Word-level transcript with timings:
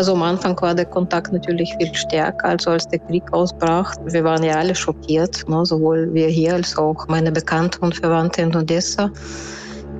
Also 0.00 0.14
am 0.14 0.22
Anfang 0.22 0.58
war 0.62 0.74
der 0.74 0.86
Kontakt 0.86 1.30
natürlich 1.30 1.76
viel 1.76 1.94
stärker, 1.94 2.48
also 2.48 2.70
als 2.70 2.88
der 2.88 3.00
Krieg 3.00 3.22
ausbrach. 3.34 3.92
Wir 4.06 4.24
waren 4.24 4.42
ja 4.42 4.54
alle 4.54 4.74
schockiert, 4.74 5.46
ne? 5.46 5.66
sowohl 5.66 6.14
wir 6.14 6.28
hier 6.28 6.54
als 6.54 6.74
auch 6.78 7.06
meine 7.08 7.30
Bekannte 7.30 7.78
und 7.80 7.94
Verwandte 7.94 8.40
in 8.40 8.56
Odessa. 8.56 9.10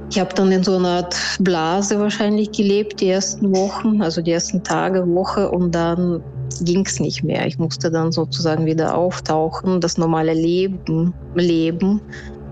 Ich 0.09 0.19
habe 0.19 0.35
dann 0.35 0.51
in 0.53 0.65
so 0.65 0.77
einer 0.77 0.89
Art 0.89 1.15
Blase 1.41 2.01
wahrscheinlich 2.01 2.51
gelebt, 2.51 3.03
die 3.03 3.11
ersten 3.11 3.55
Wochen, 3.55 4.01
also 4.01 4.23
die 4.23 4.33
ersten 4.33 4.65
Tage, 4.65 5.07
Woche 5.07 5.51
und 5.51 5.75
dann 5.75 6.23
ging 6.63 6.87
es 6.87 6.99
nicht 6.99 7.23
mehr. 7.23 7.47
Ich 7.47 7.59
musste 7.59 7.91
dann 7.91 8.11
sozusagen 8.11 8.65
wieder 8.65 8.97
auftauchen, 8.97 9.83
das 9.83 9.99
normale 9.99 10.33
Leben 10.33 11.13
leben 11.35 12.01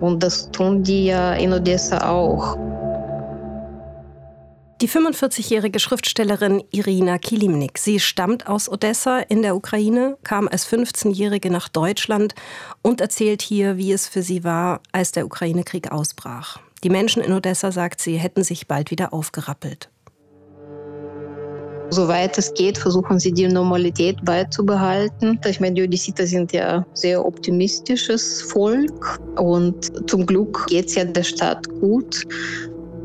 und 0.00 0.22
das 0.22 0.50
tun 0.50 0.82
die 0.82 1.06
ja 1.06 1.32
in 1.32 1.54
Odessa 1.54 2.10
auch. 2.10 2.58
Die 4.80 4.88
45-jährige 4.88 5.80
Schriftstellerin 5.80 6.62
Irina 6.70 7.18
Kilimnik. 7.18 7.78
Sie 7.78 7.98
stammt 7.98 8.46
aus 8.46 8.68
Odessa 8.70 9.18
in 9.18 9.42
der 9.42 9.56
Ukraine, 9.56 10.16
kam 10.22 10.46
als 10.46 10.68
15-jährige 10.68 11.50
nach 11.50 11.68
Deutschland 11.68 12.36
und 12.80 13.00
erzählt 13.00 13.42
hier, 13.42 13.76
wie 13.76 13.90
es 13.90 14.06
für 14.06 14.22
sie 14.22 14.44
war, 14.44 14.80
als 14.92 15.10
der 15.10 15.26
Ukraine-Krieg 15.26 15.90
ausbrach. 15.90 16.60
Die 16.84 16.90
Menschen 16.90 17.24
in 17.24 17.32
Odessa, 17.32 17.72
sagt 17.72 18.00
sie, 18.00 18.18
hätten 18.18 18.44
sich 18.44 18.68
bald 18.68 18.92
wieder 18.92 19.12
aufgerappelt. 19.12 19.90
Soweit 21.90 22.38
es 22.38 22.54
geht, 22.54 22.78
versuchen 22.78 23.18
sie 23.18 23.32
die 23.32 23.48
Normalität 23.48 24.24
beizubehalten. 24.24 25.40
Ich 25.44 25.58
meine, 25.58 25.74
die 25.74 25.82
Odessiter 25.82 26.24
sind 26.24 26.52
ja 26.52 26.86
sehr 26.94 27.24
optimistisches 27.24 28.42
Volk 28.42 29.18
und 29.36 30.08
zum 30.08 30.24
Glück 30.24 30.66
geht 30.68 30.86
es 30.86 30.94
ja 30.94 31.04
der 31.04 31.24
Stadt 31.24 31.68
gut. 31.80 32.24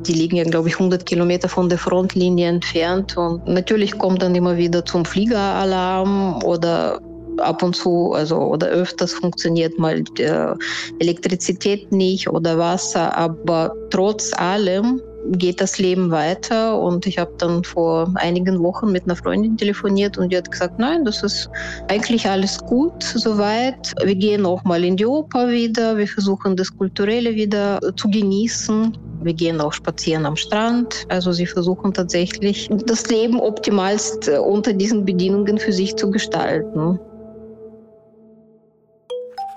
Die 0.07 0.13
liegen 0.13 0.35
ja, 0.35 0.43
glaube 0.43 0.69
ich, 0.69 0.75
100 0.75 1.05
Kilometer 1.05 1.49
von 1.49 1.69
der 1.69 1.77
Frontlinie 1.77 2.47
entfernt. 2.47 3.17
Und 3.17 3.47
natürlich 3.47 3.97
kommt 3.97 4.21
dann 4.21 4.35
immer 4.35 4.57
wieder 4.57 4.85
zum 4.85 5.05
Fliegeralarm 5.05 6.43
oder 6.43 6.99
ab 7.37 7.63
und 7.63 7.75
zu, 7.75 8.13
also 8.13 8.37
oder 8.37 8.67
öfters 8.67 9.13
funktioniert 9.13 9.77
mal 9.79 10.03
die 10.03 10.53
Elektrizität 10.99 11.91
nicht 11.91 12.29
oder 12.29 12.57
Wasser. 12.57 13.15
Aber 13.17 13.73
trotz 13.89 14.33
allem 14.33 15.01
geht 15.31 15.61
das 15.61 15.79
Leben 15.79 16.11
weiter. 16.11 16.79
Und 16.79 17.05
ich 17.05 17.17
habe 17.17 17.33
dann 17.37 17.63
vor 17.63 18.11
einigen 18.15 18.61
Wochen 18.61 18.91
mit 18.91 19.03
einer 19.03 19.15
Freundin 19.15 19.57
telefoniert 19.57 20.17
und 20.17 20.29
die 20.29 20.37
hat 20.37 20.51
gesagt, 20.51 20.79
nein, 20.79 21.05
das 21.05 21.23
ist 21.23 21.49
eigentlich 21.87 22.27
alles 22.27 22.57
gut 22.59 23.03
soweit. 23.03 23.93
Wir 24.03 24.15
gehen 24.15 24.45
auch 24.45 24.63
mal 24.63 24.83
in 24.83 24.97
die 24.97 25.05
Oper 25.05 25.49
wieder. 25.49 25.97
Wir 25.97 26.07
versuchen 26.07 26.55
das 26.55 26.75
Kulturelle 26.75 27.35
wieder 27.35 27.79
zu 27.95 28.09
genießen. 28.09 28.97
Wir 29.23 29.33
gehen 29.33 29.61
auch 29.61 29.73
spazieren 29.73 30.25
am 30.25 30.35
Strand. 30.35 31.05
Also 31.09 31.31
sie 31.31 31.45
versuchen 31.45 31.93
tatsächlich 31.93 32.69
das 32.85 33.07
Leben 33.09 33.39
optimalst 33.39 34.29
unter 34.29 34.73
diesen 34.73 35.05
Bedingungen 35.05 35.57
für 35.57 35.73
sich 35.73 35.95
zu 35.95 36.11
gestalten. 36.11 36.99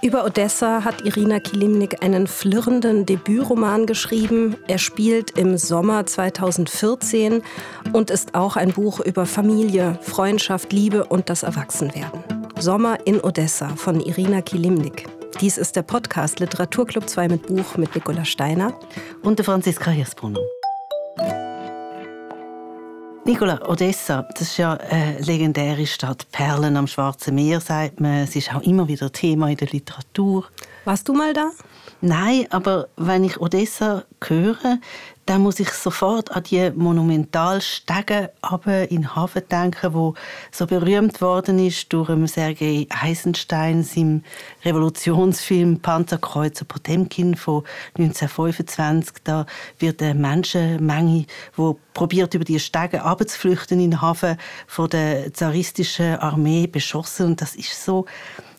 Über 0.03 0.25
Odessa 0.25 0.85
hat 0.85 1.05
Irina 1.05 1.41
Kilimnik 1.41 2.05
einen 2.05 2.27
flirrenden 2.27 3.07
Debütroman 3.07 3.87
geschrieben. 3.87 4.55
Er 4.69 4.79
spielt 4.79 5.33
im 5.33 5.57
Sommer 5.57 6.07
2014 6.07 7.43
und 7.93 8.11
ist 8.11 8.35
auch 8.35 8.57
ein 8.57 8.73
Buch 8.73 9.01
über 9.01 9.27
Familie, 9.27 9.99
Freundschaft, 10.03 10.73
Liebe 10.73 11.05
und 11.07 11.29
das 11.29 11.43
Erwachsenwerden. 11.43 12.23
Sommer 12.59 12.99
in 13.05 13.21
Odessa 13.21 13.75
von 13.75 14.01
Irina 14.01 14.43
Kilimnik. 14.43 15.16
Dies 15.41 15.59
ist 15.59 15.77
der 15.77 15.83
Podcast 15.83 16.41
Literaturclub 16.41 17.07
2 17.07 17.29
mit 17.29 17.47
Buch 17.47 17.77
mit 17.77 17.95
Nicola 17.95 18.25
Steiner 18.25 18.73
und 19.23 19.39
der 19.39 19.45
Franziska 19.45 19.91
Hirsbrunner. 19.91 20.41
Nicola, 23.27 23.61
Odessa, 23.69 24.27
das 24.33 24.43
ist 24.43 24.57
ja 24.57 24.75
eine 24.75 25.19
legendäre 25.19 25.87
Stadt. 25.87 26.27
Perlen 26.33 26.79
am 26.79 26.87
Schwarzen 26.87 27.35
Meer, 27.35 27.61
sagt 27.61 28.01
man. 28.01 28.23
Es 28.23 28.35
ist 28.35 28.55
auch 28.55 28.63
immer 28.63 28.89
wieder 28.89 29.13
Thema 29.13 29.51
in 29.51 29.59
der 29.59 29.69
Literatur. 29.69 30.47
Warst 30.87 31.07
du 31.07 31.13
mal 31.13 31.35
da? 31.35 31.51
Nein, 32.01 32.47
aber 32.51 32.89
wenn 32.97 33.25
ich 33.25 33.41
Odessa 33.41 34.05
höre, 34.23 34.79
dann 35.25 35.43
muss 35.43 35.59
ich 35.59 35.71
sofort 35.71 36.31
an 36.31 36.45
die 36.45 36.71
Monumentalstege 36.71 38.31
in 38.89 39.03
den 39.03 39.17
Hafen 39.17 39.43
denken, 39.51 39.93
wo 39.93 40.15
so 40.53 40.67
berühmt 40.67 41.21
worden 41.21 41.59
ist 41.59 41.93
durch 41.93 42.09
Sergei 42.31 42.87
Eisenstein 42.91 43.87
im 43.97 44.23
Revolutionsfilm 44.65 45.81
Panzerkreuzer 45.81 46.65
Potemkin 46.65 47.35
von 47.35 47.65
1925. 47.99 49.15
Da 49.25 49.47
wird 49.81 50.01
eine 50.01 50.15
Menschenmenge, 50.15 51.27
wo 51.57 51.79
probiert 51.93 52.35
über 52.35 52.45
die 52.45 52.61
Stege 52.61 53.03
abzuflüchten 53.03 53.81
in 53.81 53.91
den 53.91 54.01
Hafen 54.01 54.37
von 54.69 54.89
der 54.91 55.35
zaristischen 55.35 56.17
Armee 56.19 56.69
beschossen 56.69 57.27
und 57.27 57.41
das 57.41 57.57
ist 57.57 57.85
so 57.85 58.07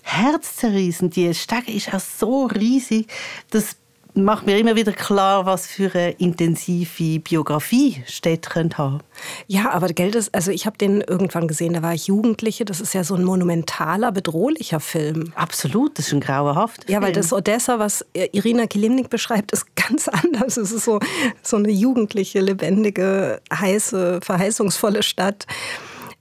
herzzerreißend. 0.08 1.16
Die 1.16 1.34
Stege 1.34 1.72
ist 1.72 1.94
auch 1.94 2.00
so 2.00 2.46
riesig, 2.46 3.08
dass 3.52 3.76
macht 4.18 4.46
mir 4.46 4.58
immer 4.58 4.76
wieder 4.76 4.92
klar, 4.92 5.46
was 5.46 5.68
für 5.68 5.94
eine 5.94 6.12
intensive 6.12 7.20
Biografie 7.20 8.04
Städte 8.08 8.50
können 8.50 8.78
haben. 8.78 9.00
Ja, 9.48 9.72
aber 9.72 9.90
Geld 9.90 10.16
ist, 10.16 10.34
also 10.34 10.52
ich 10.52 10.66
habe 10.66 10.78
den 10.78 11.02
irgendwann 11.02 11.48
gesehen, 11.48 11.74
da 11.74 11.82
war 11.82 11.94
ich 11.94 12.08
Jugendliche. 12.08 12.66
Das 12.66 12.82
ist 12.82 12.94
ja 12.94 13.04
so 13.04 13.16
ein 13.16 13.24
monumentaler, 13.24 14.12
bedrohlicher 14.12 14.80
Film. 14.80 15.32
Absolut, 15.36 15.98
das 15.98 16.08
ist 16.08 16.14
ein 16.14 16.20
grauerhaft. 16.20 16.90
Ja, 16.90 17.02
weil 17.02 17.14
das 17.14 17.32
Odessa, 17.32 17.80
was 17.80 18.06
Irina 18.14 18.68
Kilimnik 18.68 19.10
beschreibt, 19.10 19.52
ist 19.52 19.76
ganz 19.76 20.08
anders. 20.08 20.58
Es 20.58 20.72
ist 20.72 20.86
so, 20.86 21.00
so 21.42 21.58
eine 21.58 21.72
jugendliche, 21.72 22.40
lebendige, 22.40 23.42
heiße, 23.54 24.20
verheißungsvolle 24.22 25.04
Stadt 25.04 25.46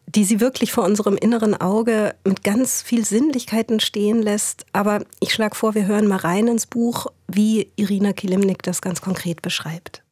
die 0.07 0.25
sie 0.25 0.41
wirklich 0.41 0.73
vor 0.73 0.85
unserem 0.85 1.17
inneren 1.17 1.55
Auge 1.61 2.15
mit 2.25 2.45
ganz 2.45 2.83
viel 2.83 3.05
Sinnlichkeiten 3.05 3.81
stehen 3.81 4.23
lässt. 4.23 4.65
Aber 4.73 5.03
ich 5.21 5.33
schlage 5.33 5.57
vor, 5.57 5.75
wir 5.75 5.87
hören 5.87 6.07
mal 6.07 6.19
rein 6.19 6.47
ins 6.49 6.67
Buch, 6.67 7.07
wie 7.29 7.73
Irina 7.77 8.13
Kilimnik 8.13 8.63
das 8.63 8.81
ganz 8.81 9.01
konkret 9.01 9.43
beschreibt. 9.43 10.03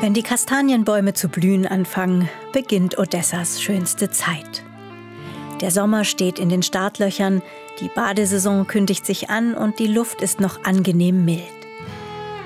Wenn 0.00 0.14
die 0.14 0.22
Kastanienbäume 0.22 1.12
zu 1.12 1.28
blühen 1.28 1.66
anfangen, 1.66 2.28
beginnt 2.52 2.98
Odessas 2.98 3.60
schönste 3.60 4.10
Zeit. 4.10 4.64
Der 5.60 5.70
Sommer 5.70 6.04
steht 6.04 6.38
in 6.38 6.48
den 6.48 6.62
Startlöchern, 6.62 7.42
die 7.80 7.88
Badesaison 7.88 8.66
kündigt 8.66 9.04
sich 9.04 9.28
an 9.28 9.54
und 9.54 9.78
die 9.78 9.88
Luft 9.88 10.22
ist 10.22 10.40
noch 10.40 10.64
angenehm 10.64 11.26
mild. 11.26 11.42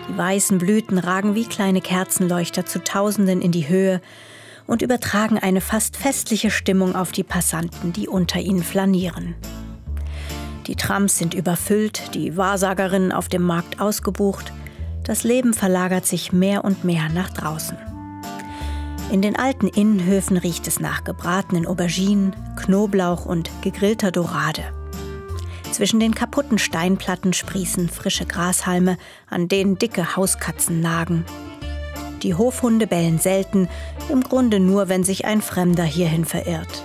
Die 0.08 0.18
weißen 0.18 0.58
Blüten 0.58 0.98
ragen 0.98 1.36
wie 1.36 1.44
kleine 1.44 1.80
Kerzenleuchter 1.80 2.66
zu 2.66 2.82
Tausenden 2.82 3.40
in 3.40 3.52
die 3.52 3.68
Höhe 3.68 4.00
und 4.66 4.82
übertragen 4.82 5.38
eine 5.38 5.60
fast 5.60 5.96
festliche 5.96 6.50
Stimmung 6.50 6.94
auf 6.96 7.12
die 7.12 7.22
Passanten, 7.22 7.92
die 7.92 8.08
unter 8.08 8.40
ihnen 8.40 8.62
flanieren. 8.62 9.34
Die 10.66 10.76
Trams 10.76 11.18
sind 11.18 11.34
überfüllt, 11.34 12.14
die 12.14 12.36
Wahrsagerinnen 12.36 13.12
auf 13.12 13.28
dem 13.28 13.42
Markt 13.42 13.80
ausgebucht. 13.80 14.52
Das 15.04 15.22
Leben 15.22 15.52
verlagert 15.52 16.06
sich 16.06 16.32
mehr 16.32 16.64
und 16.64 16.84
mehr 16.84 17.10
nach 17.10 17.30
draußen. 17.30 17.76
In 19.12 19.20
den 19.20 19.36
alten 19.36 19.68
Innenhöfen 19.68 20.38
riecht 20.38 20.66
es 20.66 20.80
nach 20.80 21.04
gebratenen 21.04 21.66
Auberginen, 21.66 22.34
Knoblauch 22.56 23.26
und 23.26 23.50
gegrillter 23.60 24.10
Dorade. 24.10 24.62
Zwischen 25.70 26.00
den 26.00 26.14
kaputten 26.14 26.56
Steinplatten 26.56 27.32
sprießen 27.32 27.88
frische 27.88 28.24
Grashalme, 28.24 28.96
an 29.28 29.48
denen 29.48 29.76
dicke 29.76 30.16
Hauskatzen 30.16 30.80
nagen. 30.80 31.24
Die 32.24 32.34
Hofhunde 32.34 32.86
bellen 32.86 33.18
selten, 33.18 33.68
im 34.08 34.22
Grunde 34.22 34.58
nur, 34.58 34.88
wenn 34.88 35.04
sich 35.04 35.26
ein 35.26 35.42
Fremder 35.42 35.84
hierhin 35.84 36.24
verirrt. 36.24 36.82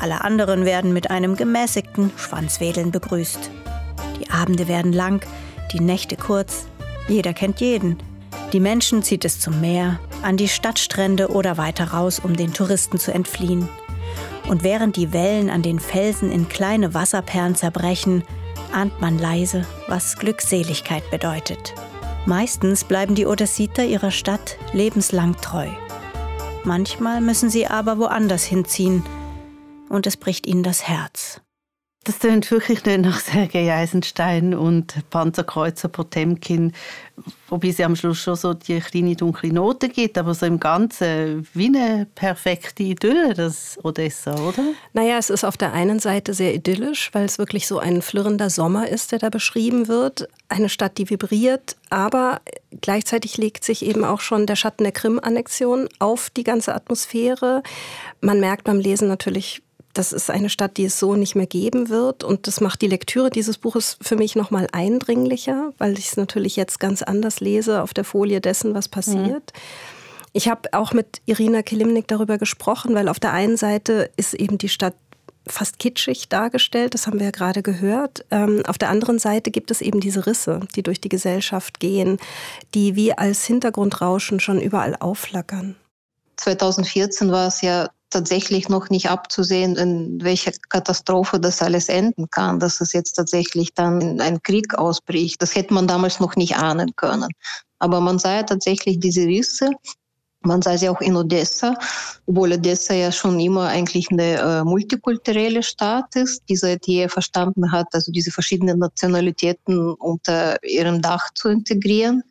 Alle 0.00 0.24
anderen 0.24 0.64
werden 0.64 0.92
mit 0.92 1.12
einem 1.12 1.36
gemäßigten 1.36 2.10
Schwanzwedeln 2.16 2.90
begrüßt. 2.90 3.50
Die 4.18 4.30
Abende 4.30 4.66
werden 4.66 4.92
lang, 4.92 5.24
die 5.72 5.78
Nächte 5.78 6.16
kurz. 6.16 6.66
Jeder 7.06 7.32
kennt 7.32 7.60
jeden. 7.60 7.98
Die 8.52 8.58
Menschen 8.58 9.04
zieht 9.04 9.24
es 9.24 9.38
zum 9.38 9.60
Meer, 9.60 10.00
an 10.22 10.36
die 10.36 10.48
Stadtstrände 10.48 11.28
oder 11.28 11.56
weiter 11.56 11.92
raus, 11.92 12.18
um 12.18 12.36
den 12.36 12.52
Touristen 12.52 12.98
zu 12.98 13.14
entfliehen. 13.14 13.68
Und 14.48 14.64
während 14.64 14.96
die 14.96 15.12
Wellen 15.12 15.50
an 15.50 15.62
den 15.62 15.78
Felsen 15.78 16.32
in 16.32 16.48
kleine 16.48 16.94
Wasserperlen 16.94 17.54
zerbrechen, 17.54 18.24
ahnt 18.72 19.00
man 19.00 19.20
leise, 19.20 19.64
was 19.86 20.16
Glückseligkeit 20.16 21.08
bedeutet. 21.12 21.74
Meistens 22.30 22.84
bleiben 22.84 23.16
die 23.16 23.26
Odessiter 23.26 23.84
ihrer 23.84 24.12
Stadt 24.12 24.56
lebenslang 24.72 25.34
treu. 25.40 25.66
Manchmal 26.62 27.20
müssen 27.20 27.50
sie 27.50 27.66
aber 27.66 27.98
woanders 27.98 28.44
hinziehen 28.44 29.02
und 29.88 30.06
es 30.06 30.16
bricht 30.16 30.46
ihnen 30.46 30.62
das 30.62 30.86
Herz. 30.86 31.40
Das 32.04 32.18
klingt 32.18 32.50
wirklich 32.50 32.82
nicht 32.86 33.02
nach 33.02 33.20
Sergei 33.20 33.74
Eisenstein 33.74 34.54
und 34.54 34.94
Panzerkreuzer 35.10 35.88
Potemkin, 35.88 36.72
wobei 37.48 37.72
sie 37.72 37.84
am 37.84 37.94
Schluss 37.94 38.20
schon 38.20 38.36
so 38.36 38.54
die 38.54 38.80
kleine 38.80 39.16
dunkle 39.16 39.52
Note 39.52 39.90
gibt, 39.90 40.16
aber 40.16 40.32
so 40.32 40.46
im 40.46 40.58
Ganzen 40.58 41.46
wie 41.52 41.66
eine 41.66 42.06
perfekte 42.14 42.84
Idylle, 42.84 43.34
das 43.34 43.78
Odessa, 43.82 44.34
oder? 44.34 44.62
Naja, 44.94 45.18
es 45.18 45.28
ist 45.28 45.44
auf 45.44 45.58
der 45.58 45.74
einen 45.74 45.98
Seite 45.98 46.32
sehr 46.32 46.54
idyllisch, 46.54 47.10
weil 47.12 47.26
es 47.26 47.36
wirklich 47.36 47.66
so 47.66 47.78
ein 47.78 48.00
flirrender 48.00 48.48
Sommer 48.48 48.88
ist, 48.88 49.12
der 49.12 49.18
da 49.18 49.28
beschrieben 49.28 49.86
wird. 49.86 50.26
Eine 50.48 50.70
Stadt, 50.70 50.96
die 50.96 51.10
vibriert, 51.10 51.76
aber 51.90 52.40
gleichzeitig 52.80 53.36
legt 53.36 53.62
sich 53.62 53.84
eben 53.84 54.06
auch 54.06 54.20
schon 54.20 54.46
der 54.46 54.56
Schatten 54.56 54.84
der 54.84 54.92
Krim-Annexion 54.92 55.86
auf 55.98 56.30
die 56.30 56.44
ganze 56.44 56.74
Atmosphäre. 56.74 57.62
Man 58.22 58.40
merkt 58.40 58.64
beim 58.64 58.80
Lesen 58.80 59.06
natürlich, 59.06 59.60
das 59.92 60.12
ist 60.12 60.30
eine 60.30 60.48
Stadt, 60.48 60.76
die 60.76 60.84
es 60.84 60.98
so 60.98 61.16
nicht 61.16 61.34
mehr 61.34 61.46
geben 61.46 61.88
wird. 61.88 62.22
Und 62.22 62.46
das 62.46 62.60
macht 62.60 62.82
die 62.82 62.86
Lektüre 62.86 63.30
dieses 63.30 63.58
Buches 63.58 63.98
für 64.00 64.16
mich 64.16 64.36
noch 64.36 64.50
mal 64.50 64.68
eindringlicher, 64.72 65.72
weil 65.78 65.98
ich 65.98 66.08
es 66.08 66.16
natürlich 66.16 66.56
jetzt 66.56 66.78
ganz 66.78 67.02
anders 67.02 67.40
lese 67.40 67.82
auf 67.82 67.92
der 67.92 68.04
Folie 68.04 68.40
dessen, 68.40 68.74
was 68.74 68.88
passiert. 68.88 69.52
Mhm. 69.52 69.60
Ich 70.32 70.48
habe 70.48 70.68
auch 70.72 70.92
mit 70.92 71.20
Irina 71.26 71.62
Kilimnik 71.62 72.06
darüber 72.06 72.38
gesprochen, 72.38 72.94
weil 72.94 73.08
auf 73.08 73.18
der 73.18 73.32
einen 73.32 73.56
Seite 73.56 74.10
ist 74.16 74.34
eben 74.34 74.58
die 74.58 74.68
Stadt 74.68 74.94
fast 75.46 75.78
kitschig 75.78 76.28
dargestellt, 76.28 76.94
das 76.94 77.06
haben 77.06 77.18
wir 77.18 77.26
ja 77.26 77.32
gerade 77.32 77.62
gehört. 77.62 78.24
Ähm, 78.30 78.62
auf 78.66 78.78
der 78.78 78.90
anderen 78.90 79.18
Seite 79.18 79.50
gibt 79.50 79.70
es 79.70 79.80
eben 79.80 79.98
diese 79.98 80.26
Risse, 80.26 80.60
die 80.76 80.82
durch 80.82 81.00
die 81.00 81.08
Gesellschaft 81.08 81.80
gehen, 81.80 82.18
die 82.74 82.94
wie 82.94 83.12
als 83.12 83.44
Hintergrundrauschen 83.44 84.38
schon 84.38 84.60
überall 84.60 84.94
aufflackern. 84.96 85.76
2014 86.36 87.30
war 87.32 87.48
es 87.48 87.60
ja 87.62 87.90
tatsächlich 88.10 88.68
noch 88.68 88.90
nicht 88.90 89.08
abzusehen, 89.08 89.76
in 89.76 90.22
welcher 90.22 90.52
Katastrophe 90.68 91.40
das 91.40 91.62
alles 91.62 91.88
enden 91.88 92.28
kann, 92.30 92.60
dass 92.60 92.80
es 92.80 92.92
jetzt 92.92 93.12
tatsächlich 93.12 93.72
dann 93.74 94.20
ein 94.20 94.42
Krieg 94.42 94.74
ausbricht. 94.74 95.40
Das 95.40 95.54
hätte 95.54 95.72
man 95.72 95.86
damals 95.86 96.20
noch 96.20 96.36
nicht 96.36 96.56
ahnen 96.56 96.94
können. 96.96 97.28
Aber 97.78 98.00
man 98.00 98.18
sah 98.18 98.36
ja 98.36 98.42
tatsächlich 98.42 98.98
diese 98.98 99.22
Risse. 99.22 99.70
Man 100.42 100.62
sah 100.62 100.78
sie 100.78 100.88
auch 100.88 101.02
in 101.02 101.16
Odessa, 101.16 101.74
obwohl 102.24 102.52
Odessa 102.52 102.94
ja 102.94 103.12
schon 103.12 103.38
immer 103.38 103.68
eigentlich 103.68 104.10
eine 104.10 104.38
äh, 104.38 104.64
multikulturelle 104.64 105.62
Stadt 105.62 106.16
ist, 106.16 106.42
die 106.48 106.56
seit 106.56 106.86
jeher 106.86 107.10
verstanden 107.10 107.70
hat, 107.70 107.88
also 107.92 108.10
diese 108.10 108.30
verschiedenen 108.30 108.78
Nationalitäten 108.78 109.92
unter 109.92 110.62
ihrem 110.64 111.02
Dach 111.02 111.28
zu 111.34 111.50
integrieren. 111.50 112.22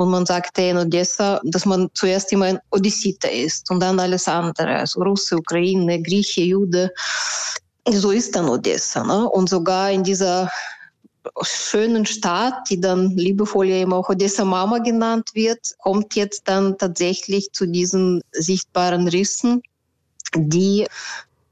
Und 0.00 0.08
man 0.08 0.24
sagte 0.24 0.62
in 0.62 0.78
Odessa, 0.78 1.42
dass 1.44 1.66
man 1.66 1.90
zuerst 1.92 2.32
immer 2.32 2.46
ein 2.46 2.58
Odyssiter 2.70 3.30
ist 3.30 3.70
und 3.70 3.80
dann 3.80 4.00
alles 4.00 4.26
andere, 4.28 4.76
also 4.76 5.02
Russe, 5.02 5.36
Ukraine, 5.36 6.00
Grieche, 6.00 6.40
Jude. 6.40 6.90
So 7.86 8.10
ist 8.10 8.34
dann 8.34 8.48
Odessa. 8.48 9.04
Ne? 9.04 9.28
Und 9.28 9.50
sogar 9.50 9.90
in 9.90 10.02
dieser 10.02 10.50
schönen 11.42 12.06
Stadt, 12.06 12.54
die 12.70 12.80
dann 12.80 13.10
liebevoll 13.10 13.66
ja 13.66 13.82
immer 13.82 13.96
auch 13.96 14.08
Odessa 14.08 14.42
Mama 14.42 14.78
genannt 14.78 15.28
wird, 15.34 15.74
kommt 15.82 16.14
jetzt 16.14 16.44
dann 16.46 16.78
tatsächlich 16.78 17.52
zu 17.52 17.66
diesen 17.66 18.22
sichtbaren 18.32 19.06
Rissen, 19.06 19.60
die 20.34 20.86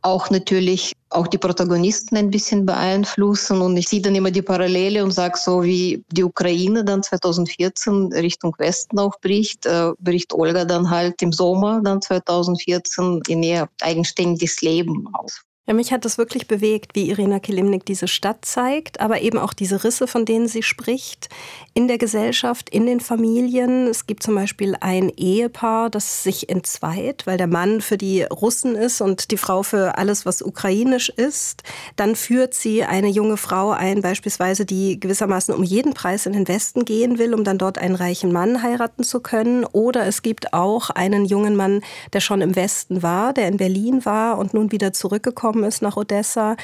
auch 0.03 0.31
natürlich 0.31 0.93
auch 1.11 1.27
die 1.27 1.39
Protagonisten 1.39 2.17
ein 2.17 2.31
bisschen 2.31 2.67
beeinflussen. 2.67 3.61
Und 3.61 3.77
ich 3.77 3.89
sehe 3.89 4.00
dann 4.00 4.15
immer 4.15 4.31
die 4.31 4.43
Parallele 4.43 5.03
und 5.03 5.11
sage 5.11 5.39
so, 5.39 5.62
wie 5.62 6.05
die 6.12 6.25
Ukraine 6.25 6.85
dann 6.85 7.03
2014 7.03 8.12
Richtung 8.12 8.55
Westen 8.59 8.99
aufbricht, 8.99 9.67
äh, 9.67 9.93
bricht 9.99 10.33
Olga 10.33 10.65
dann 10.65 10.91
halt 10.91 11.21
im 11.23 11.33
Sommer 11.33 11.81
dann 11.83 12.03
2014 12.03 13.23
in 13.29 13.43
ihr 13.43 13.69
eigenständiges 13.81 14.61
Leben 14.61 15.09
auf. 15.15 15.45
Ja, 15.69 15.75
mich 15.75 15.93
hat 15.93 16.06
das 16.06 16.17
wirklich 16.17 16.49
bewegt, 16.49 16.94
wie 16.94 17.11
Irina 17.11 17.41
Kilimnik 17.41 17.85
diese 17.85 18.09
Stadt 18.09 18.47
zeigt, 18.47 19.00
aber 19.00 19.20
eben 19.20 19.37
auch 19.37 19.53
diese 19.53 19.85
Risse, 19.85 20.06
von 20.06 20.25
denen 20.25 20.49
sie 20.49 20.62
spricht, 20.62 21.29
in 21.75 21.88
der 21.88 21.99
Gesellschaft, 21.99 22.70
in 22.70 22.87
den 22.87 23.00
Familien. 23.00 23.87
Es 23.87 24.06
gibt 24.06 24.23
zum 24.23 24.35
Beispiel 24.35 24.76
ein 24.81 25.11
Ehepaar, 25.11 25.91
das 25.91 26.23
sich 26.23 26.49
entzweit, 26.49 27.26
weil 27.26 27.37
der 27.37 27.49
Mann 27.49 27.82
für 27.82 27.99
die 27.99 28.23
Russen 28.23 28.76
ist 28.76 29.03
und 29.03 29.31
die 29.31 29.37
Frau 29.37 29.62
für 29.62 29.99
alles, 29.99 30.25
was 30.25 30.41
ukrainisch 30.41 31.11
ist. 31.11 31.65
Dann 31.97 32.17
führt 32.17 32.55
sie 32.55 32.85
eine 32.85 33.09
junge 33.09 33.37
Frau 33.37 33.71
ein, 33.71 34.00
beispielsweise, 34.00 34.64
die 34.64 34.99
gewissermaßen 34.99 35.55
um 35.55 35.64
jeden 35.64 35.93
Preis 35.93 36.25
in 36.25 36.32
den 36.32 36.49
Westen 36.49 36.87
gehen 36.87 37.19
will, 37.19 37.35
um 37.35 37.44
dann 37.44 37.59
dort 37.59 37.76
einen 37.76 37.94
reichen 37.94 38.32
Mann 38.32 38.62
heiraten 38.62 39.05
zu 39.05 39.21
können. 39.21 39.67
Oder 39.67 40.06
es 40.06 40.23
gibt 40.23 40.55
auch 40.55 40.88
einen 40.88 41.26
jungen 41.26 41.56
Mann, 41.56 41.82
der 42.14 42.21
schon 42.21 42.41
im 42.41 42.56
Westen 42.56 43.03
war, 43.03 43.35
der 43.35 43.49
in 43.49 43.59
Berlin 43.59 44.06
war 44.06 44.38
und 44.38 44.55
nun 44.55 44.73
wieder 44.73 44.94
zurückgekommen 44.94 45.57
gekommen 45.58 45.69
ist 45.69 45.82
nach 45.82 45.96
Odessa. 45.96 46.56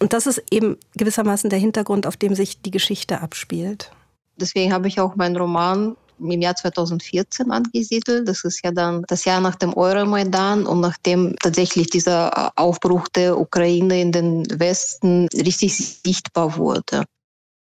Und 0.00 0.12
das 0.12 0.26
ist 0.26 0.42
eben 0.50 0.76
gewissermaßen 0.96 1.50
der 1.50 1.58
Hintergrund, 1.58 2.06
auf 2.06 2.16
dem 2.16 2.34
sich 2.34 2.60
die 2.60 2.70
Geschichte 2.70 3.20
abspielt. 3.20 3.90
Deswegen 4.36 4.72
habe 4.72 4.88
ich 4.88 5.00
auch 5.00 5.14
meinen 5.14 5.36
Roman 5.36 5.96
im 6.18 6.42
Jahr 6.42 6.56
2014 6.56 7.50
angesiedelt. 7.50 8.28
Das 8.28 8.44
ist 8.44 8.64
ja 8.64 8.72
dann 8.72 9.04
das 9.08 9.24
Jahr 9.24 9.40
nach 9.40 9.54
dem 9.54 9.74
Euromaidan 9.74 10.66
und 10.66 10.80
nachdem 10.80 11.36
tatsächlich 11.40 11.88
dieser 11.88 12.52
Aufbruch 12.56 13.08
der 13.08 13.38
Ukraine 13.38 14.00
in 14.00 14.12
den 14.12 14.46
Westen 14.58 15.28
richtig 15.34 15.76
sichtbar 15.76 16.56
wurde. 16.56 17.04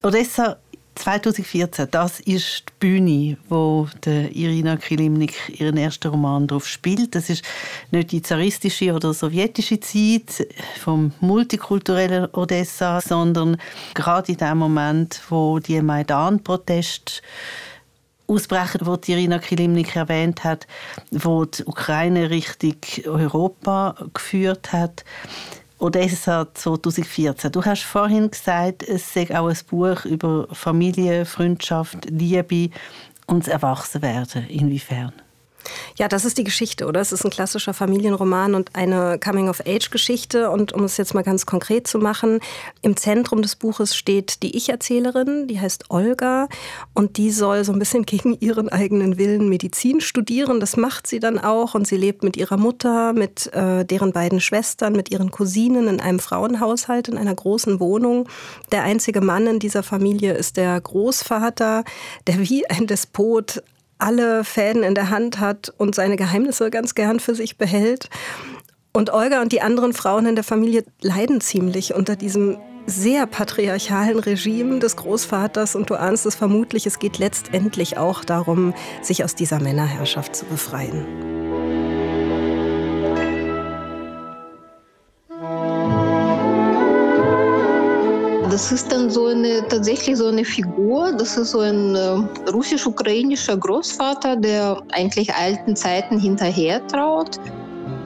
Odessa 0.02 0.58
2014, 0.94 1.88
das 1.90 2.20
ist 2.20 2.64
die 2.68 2.72
Bühne, 2.78 3.36
wo 3.48 3.88
der 4.04 4.34
Irina 4.34 4.76
Kilimnik 4.76 5.58
ihren 5.60 5.76
ersten 5.76 6.08
Roman 6.08 6.46
drauf 6.46 6.66
spielt. 6.66 7.14
Das 7.14 7.30
ist 7.30 7.44
nicht 7.90 8.12
die 8.12 8.22
zaristische 8.22 8.92
oder 8.92 9.12
sowjetische 9.12 9.80
Zeit 9.80 10.46
vom 10.80 11.12
multikulturellen 11.20 12.28
Odessa, 12.32 13.00
sondern 13.00 13.56
gerade 13.94 14.32
in 14.32 14.38
dem 14.38 14.58
Moment, 14.58 15.20
wo 15.28 15.58
die 15.58 15.80
Maidan-Proteste 15.82 17.22
ausbrechen, 18.26 18.80
wo 18.84 18.96
die 18.96 19.12
Irina 19.12 19.38
Kilimnik 19.38 19.96
erwähnt 19.96 20.44
hat, 20.44 20.66
wo 21.10 21.44
die 21.44 21.64
Ukraine 21.64 22.30
Richtung 22.30 22.76
Europa 23.04 23.96
geführt 24.12 24.72
hat. 24.72 25.04
Odessa 25.84 26.46
2014. 26.54 27.52
Du 27.52 27.62
hast 27.62 27.82
vorhin 27.82 28.30
gesagt, 28.30 28.82
es 28.82 29.12
sei 29.12 29.28
auch 29.38 29.48
ein 29.48 29.58
Buch 29.68 30.06
über 30.06 30.48
Familie, 30.50 31.26
Freundschaft, 31.26 32.06
Liebe 32.08 32.70
und 33.26 33.46
das 33.46 33.48
Erwachsenwerden. 33.48 34.48
Inwiefern? 34.48 35.12
Ja, 35.96 36.08
das 36.08 36.24
ist 36.24 36.38
die 36.38 36.44
Geschichte, 36.44 36.86
oder? 36.86 37.00
Es 37.00 37.12
ist 37.12 37.24
ein 37.24 37.30
klassischer 37.30 37.74
Familienroman 37.74 38.54
und 38.54 38.74
eine 38.74 39.18
Coming-of-Age-Geschichte. 39.18 40.50
Und 40.50 40.72
um 40.72 40.84
es 40.84 40.96
jetzt 40.96 41.14
mal 41.14 41.22
ganz 41.22 41.46
konkret 41.46 41.86
zu 41.86 41.98
machen, 41.98 42.40
im 42.82 42.96
Zentrum 42.96 43.42
des 43.42 43.56
Buches 43.56 43.96
steht 43.96 44.42
die 44.42 44.56
Ich-Erzählerin, 44.56 45.46
die 45.48 45.60
heißt 45.60 45.90
Olga. 45.90 46.48
Und 46.94 47.16
die 47.16 47.30
soll 47.30 47.64
so 47.64 47.72
ein 47.72 47.78
bisschen 47.78 48.04
gegen 48.06 48.38
ihren 48.40 48.68
eigenen 48.68 49.18
Willen 49.18 49.48
Medizin 49.48 50.00
studieren. 50.00 50.60
Das 50.60 50.76
macht 50.76 51.06
sie 51.06 51.20
dann 51.20 51.38
auch. 51.38 51.74
Und 51.74 51.86
sie 51.86 51.96
lebt 51.96 52.22
mit 52.22 52.36
ihrer 52.36 52.56
Mutter, 52.56 53.12
mit 53.12 53.52
äh, 53.52 53.84
deren 53.84 54.12
beiden 54.12 54.40
Schwestern, 54.40 54.94
mit 54.94 55.10
ihren 55.10 55.30
Cousinen 55.30 55.88
in 55.88 56.00
einem 56.00 56.18
Frauenhaushalt, 56.18 57.08
in 57.08 57.18
einer 57.18 57.34
großen 57.34 57.80
Wohnung. 57.80 58.28
Der 58.72 58.82
einzige 58.82 59.20
Mann 59.20 59.46
in 59.46 59.58
dieser 59.58 59.82
Familie 59.82 60.34
ist 60.34 60.56
der 60.56 60.80
Großvater, 60.80 61.84
der 62.26 62.38
wie 62.38 62.68
ein 62.68 62.86
Despot 62.86 63.62
alle 63.98 64.44
Fäden 64.44 64.82
in 64.82 64.94
der 64.94 65.10
Hand 65.10 65.40
hat 65.40 65.72
und 65.78 65.94
seine 65.94 66.16
Geheimnisse 66.16 66.70
ganz 66.70 66.94
gern 66.94 67.20
für 67.20 67.34
sich 67.34 67.58
behält. 67.58 68.08
Und 68.92 69.12
Olga 69.12 69.42
und 69.42 69.52
die 69.52 69.62
anderen 69.62 69.92
Frauen 69.92 70.26
in 70.26 70.34
der 70.34 70.44
Familie 70.44 70.84
leiden 71.00 71.40
ziemlich 71.40 71.94
unter 71.94 72.16
diesem 72.16 72.58
sehr 72.86 73.26
patriarchalen 73.26 74.18
Regime 74.18 74.78
des 74.78 74.96
Großvaters 74.96 75.74
und 75.74 75.90
du 75.90 75.94
ahnst 75.94 76.26
es 76.26 76.34
vermutlich, 76.34 76.86
es 76.86 76.98
geht 76.98 77.18
letztendlich 77.18 77.96
auch 77.96 78.24
darum, 78.24 78.74
sich 79.00 79.24
aus 79.24 79.34
dieser 79.34 79.58
Männerherrschaft 79.60 80.36
zu 80.36 80.44
befreien. 80.44 81.53
Das 88.54 88.70
ist 88.70 88.92
dann 88.92 89.10
so 89.10 89.26
eine, 89.26 89.66
tatsächlich 89.66 90.16
so 90.16 90.28
eine 90.28 90.44
Figur, 90.44 91.12
das 91.18 91.36
ist 91.36 91.50
so 91.50 91.58
ein 91.58 91.96
äh, 91.96 92.50
russisch-ukrainischer 92.52 93.56
Großvater, 93.56 94.36
der 94.36 94.80
eigentlich 94.92 95.34
alten 95.34 95.74
Zeiten 95.74 96.20
hinterher 96.20 96.86
traut, 96.86 97.40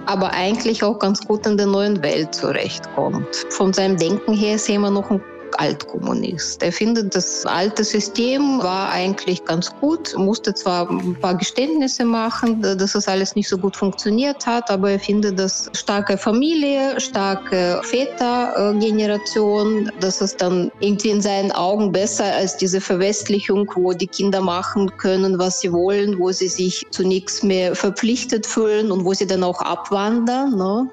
aber 0.07 0.31
eigentlich 0.31 0.83
auch 0.83 0.99
ganz 0.99 1.21
gut 1.21 1.47
in 1.47 1.59
der 1.59 1.67
neuen 1.67 2.02
Welt 2.02 2.35
zurechtkommt. 2.35 3.28
Von 3.50 3.75
seinem 3.75 3.99
Denken 3.99 4.33
her 4.33 4.55
ist 4.55 4.71
er 4.71 4.76
immer 4.76 4.90
noch 4.90 5.11
ein 5.11 5.21
Altkommunist. 5.59 6.62
Er 6.62 6.73
findet, 6.73 7.14
das 7.14 7.45
alte 7.47 7.85
System 7.85 8.59
war 8.62 8.90
eigentlich 8.90 9.45
ganz 9.45 9.71
gut, 9.81 10.14
musste 10.17 10.55
zwar 10.55 10.90
ein 10.90 11.14
paar 11.21 11.37
Geständnisse 11.37 12.05
machen, 12.05 12.62
dass 12.62 12.95
es 12.95 13.09
alles 13.09 13.35
nicht 13.37 13.49
so 13.49 13.59
gut 13.59 13.76
funktioniert 13.76 14.47
hat, 14.47 14.71
aber 14.71 14.93
er 14.93 15.00
findet, 15.00 15.38
dass 15.38 15.71
starke 15.75 16.17
Familie, 16.19 17.00
starke 17.00 17.81
Vätergeneration, 17.85 19.90
dass 20.00 20.21
es 20.21 20.37
dann 20.37 20.71
irgendwie 20.81 21.11
in 21.11 21.23
seinen 21.23 21.52
Augen 21.52 21.93
besser 21.93 22.25
als 22.25 22.57
diese 22.57 22.81
Verwestlichung, 22.81 23.71
wo 23.75 23.93
die 23.93 24.07
Kinder 24.07 24.40
machen 24.40 24.90
können, 24.97 25.38
was 25.38 25.61
sie 25.61 25.73
wollen, 25.73 26.19
wo 26.19 26.33
sie 26.33 26.49
sich 26.49 26.87
zu 26.90 27.07
nichts 27.07 27.43
mehr 27.43 27.75
verpflichtet 27.75 28.47
fühlen 28.47 28.90
und 28.90 29.05
wo 29.05 29.12
sie 29.14 29.26
dann 29.26 29.45
auch 29.45 29.61
abwandern. 29.61 30.57
Ne? 30.57 30.90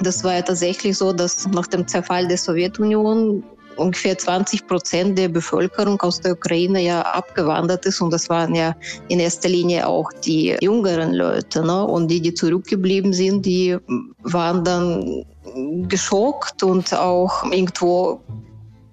Das 0.00 0.24
war 0.24 0.34
ja 0.34 0.42
tatsächlich 0.42 0.98
so, 0.98 1.12
dass 1.12 1.46
nach 1.48 1.66
dem 1.66 1.86
Zerfall 1.86 2.28
der 2.28 2.38
Sowjetunion 2.38 3.42
ungefähr 3.76 4.16
20 4.16 4.66
Prozent 4.66 5.18
der 5.18 5.28
Bevölkerung 5.28 6.00
aus 6.00 6.20
der 6.20 6.32
Ukraine 6.32 6.82
ja 6.82 7.02
abgewandert 7.02 7.86
ist. 7.86 8.00
Und 8.00 8.12
das 8.12 8.28
waren 8.28 8.54
ja 8.54 8.74
in 9.08 9.20
erster 9.20 9.48
Linie 9.48 9.86
auch 9.86 10.10
die 10.24 10.56
jüngeren 10.60 11.14
Leute. 11.14 11.64
Ne? 11.64 11.84
Und 11.84 12.08
die, 12.08 12.20
die 12.20 12.34
zurückgeblieben 12.34 13.12
sind, 13.12 13.46
die 13.46 13.76
waren 14.22 14.64
dann 14.64 15.24
geschockt 15.88 16.62
und 16.62 16.92
auch 16.94 17.44
irgendwo 17.50 18.20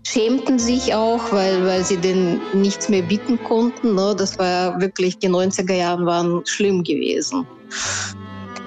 schämten 0.05 0.59
sich 0.59 0.93
auch, 0.93 1.31
weil, 1.31 1.65
weil 1.65 1.83
sie 1.83 1.97
denn 1.97 2.39
nichts 2.53 2.89
mehr 2.89 3.01
bieten 3.01 3.41
konnten. 3.43 3.95
Ne? 3.95 4.15
Das 4.17 4.37
war 4.37 4.79
wirklich, 4.79 5.17
die 5.17 5.29
90er 5.29 5.73
Jahre 5.73 6.05
waren 6.05 6.45
schlimm 6.45 6.83
gewesen. 6.83 7.47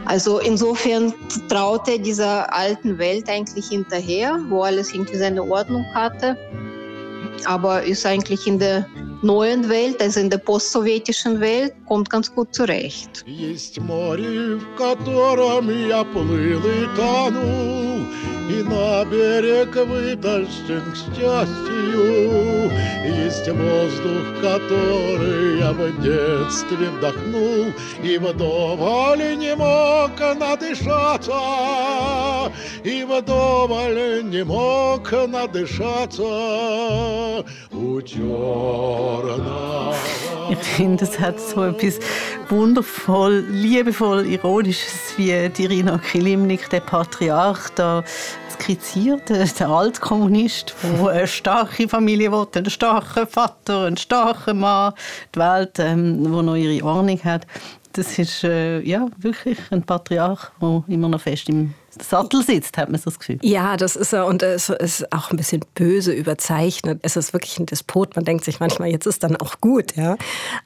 Also 0.06 0.40
insofern 0.40 1.14
traut 1.48 1.88
er 1.88 1.98
dieser 1.98 2.52
alten 2.54 2.98
Welt 2.98 3.30
eigentlich 3.30 3.68
hinterher, 3.68 4.40
wo 4.50 4.64
alles 4.64 4.94
irgendwie 4.94 5.18
seine 5.18 5.44
Ordnung 5.44 5.86
hatte, 5.94 6.36
aber 7.46 7.84
ist 7.84 8.06
eigentlich 8.06 8.46
in 8.48 8.60
der 8.60 8.86
neuen 9.22 9.70
Welt, 9.70 10.02
also 10.02 10.20
in 10.20 10.30
der 10.30 10.40
postsowjetischen 10.40 11.40
Welt, 11.40 11.74
kommt 11.88 12.10
ganz 12.10 12.34
gut 12.34 12.54
zurecht. 12.54 13.24
Есть 13.28 13.80
море, 13.80 14.58
в 14.58 14.76
котором 14.76 15.70
я 15.88 16.04
плыл 16.04 16.66
и 16.66 16.88
тонул, 16.96 17.85
И 18.49 18.63
на 18.63 19.05
берег 19.05 19.75
вытащен 19.75 20.83
к 20.93 20.97
счастью. 20.97 22.71
Есть 23.05 23.49
воздух, 23.49 24.41
который 24.41 25.59
я 25.59 25.73
в 25.73 26.01
детстве 26.03 26.91
вдохнул, 26.91 27.73
и 28.03 28.19
вдоволь 28.19 29.37
не 29.37 29.55
мог 29.57 30.19
надышаться, 30.39 31.41
и 32.85 33.05
вдоволь 33.05 34.23
не 34.25 34.45
мог 34.45 35.11
надышаться 35.29 36.25
у 37.73 38.03
черного. 38.03 39.95
Ich 40.49 40.59
finde, 40.59 41.05
es 41.05 41.19
hat 41.19 41.41
so 41.41 41.65
etwas 41.65 41.99
wundervoll, 42.49 43.45
liebevoll, 43.51 44.25
ironisches, 44.27 45.15
wie 45.17 45.33
Irina 45.33 45.99
Kilimnik, 45.99 46.71
der 46.71 46.81
Patriarch, 46.81 47.71
da 47.75 48.05
skizziert. 48.53 49.31
Der 49.31 49.69
Altkommunist, 49.69 50.75
der 50.83 51.07
eine 51.09 51.27
starke 51.27 51.89
Familie 51.89 52.31
will, 52.33 52.47
einen 52.55 52.71
starken 52.71 53.27
Vater, 53.27 53.85
einen 53.85 53.97
starken 53.97 54.61
Mann, 54.61 54.93
die 55.35 55.39
Welt, 55.39 55.79
ähm, 55.79 56.33
wo 56.33 56.43
noch 56.43 56.57
ihre 56.57 56.85
Ordnung 56.85 57.23
hat. 57.25 57.47
Das 57.93 58.19
ist 58.19 58.45
äh, 58.45 58.81
ja 58.81 59.07
wirklich 59.19 59.59
ein 59.71 59.83
Patriarch, 59.83 60.51
der 60.61 60.85
immer 60.89 61.09
noch 61.09 61.21
fest 61.21 61.49
im 61.49 61.75
Sattel 62.03 62.43
sitzt, 62.43 62.77
hat 62.79 62.91
man 62.91 63.01
so 63.01 63.11
das 63.11 63.19
Gefühl. 63.19 63.39
Ja, 63.43 63.77
das 63.77 63.97
ist 63.97 64.13
er 64.13 64.27
und 64.27 64.43
es 64.43 64.69
ist 64.69 65.13
auch 65.13 65.31
ein 65.31 65.37
bisschen 65.37 65.65
böse 65.75 66.13
überzeichnet. 66.13 67.01
Es 67.03 67.17
ist 67.17 67.33
wirklich 67.33 67.59
ein 67.59 67.67
Despot. 67.67 68.17
Man 68.17 68.25
denkt 68.25 68.45
sich 68.45 68.61
manchmal, 68.61 68.91
jetzt 68.91 69.07
ist 69.07 69.23
dann 69.23 69.37
auch 69.37 69.61
gut, 69.61 69.97
ja. 69.97 70.17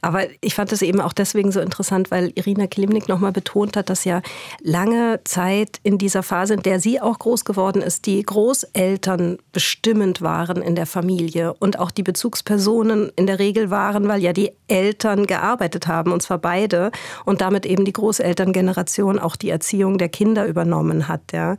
Aber 0.00 0.24
ich 0.40 0.54
fand 0.54 0.72
es 0.72 0.82
eben 0.82 1.00
auch 1.00 1.12
deswegen 1.12 1.52
so 1.52 1.60
interessant, 1.60 2.10
weil 2.10 2.32
Irina 2.34 2.66
Klimnik 2.66 3.08
nochmal 3.08 3.32
betont 3.32 3.76
hat, 3.76 3.90
dass 3.90 4.04
ja 4.04 4.22
lange 4.62 5.20
Zeit 5.24 5.78
in 5.82 5.98
dieser 5.98 6.22
Phase, 6.22 6.54
in 6.54 6.62
der 6.62 6.80
sie 6.80 7.00
auch 7.00 7.18
groß 7.18 7.44
geworden 7.44 7.82
ist, 7.82 8.06
die 8.06 8.22
Großeltern 8.22 9.38
bestimmend 9.52 10.22
waren 10.22 10.62
in 10.62 10.74
der 10.74 10.86
Familie 10.86 11.54
und 11.54 11.78
auch 11.78 11.90
die 11.90 12.02
Bezugspersonen 12.02 13.10
in 13.16 13.26
der 13.26 13.38
Regel 13.38 13.70
waren, 13.70 14.08
weil 14.08 14.22
ja 14.22 14.32
die 14.32 14.52
Eltern 14.68 15.26
gearbeitet 15.26 15.86
haben, 15.86 16.12
und 16.12 16.22
zwar 16.22 16.38
beide, 16.38 16.90
und 17.24 17.40
damit 17.40 17.66
eben 17.66 17.84
die 17.84 17.92
Großelterngeneration 17.92 19.18
auch 19.18 19.36
die 19.36 19.50
Erziehung 19.50 19.98
der 19.98 20.08
Kinder 20.08 20.46
übernommen 20.46 21.08
hat 21.08 21.19
hat. 21.20 21.32
Ja. 21.32 21.56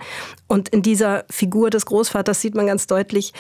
Und 0.47 0.69
in 0.69 0.81
dieser 0.81 1.25
Figur 1.29 1.69
des 1.69 1.85
Großvaters 1.85 2.41
sieht 2.41 2.55
man 2.55 2.67
ganz 2.67 2.87
deutlich, 2.87 3.33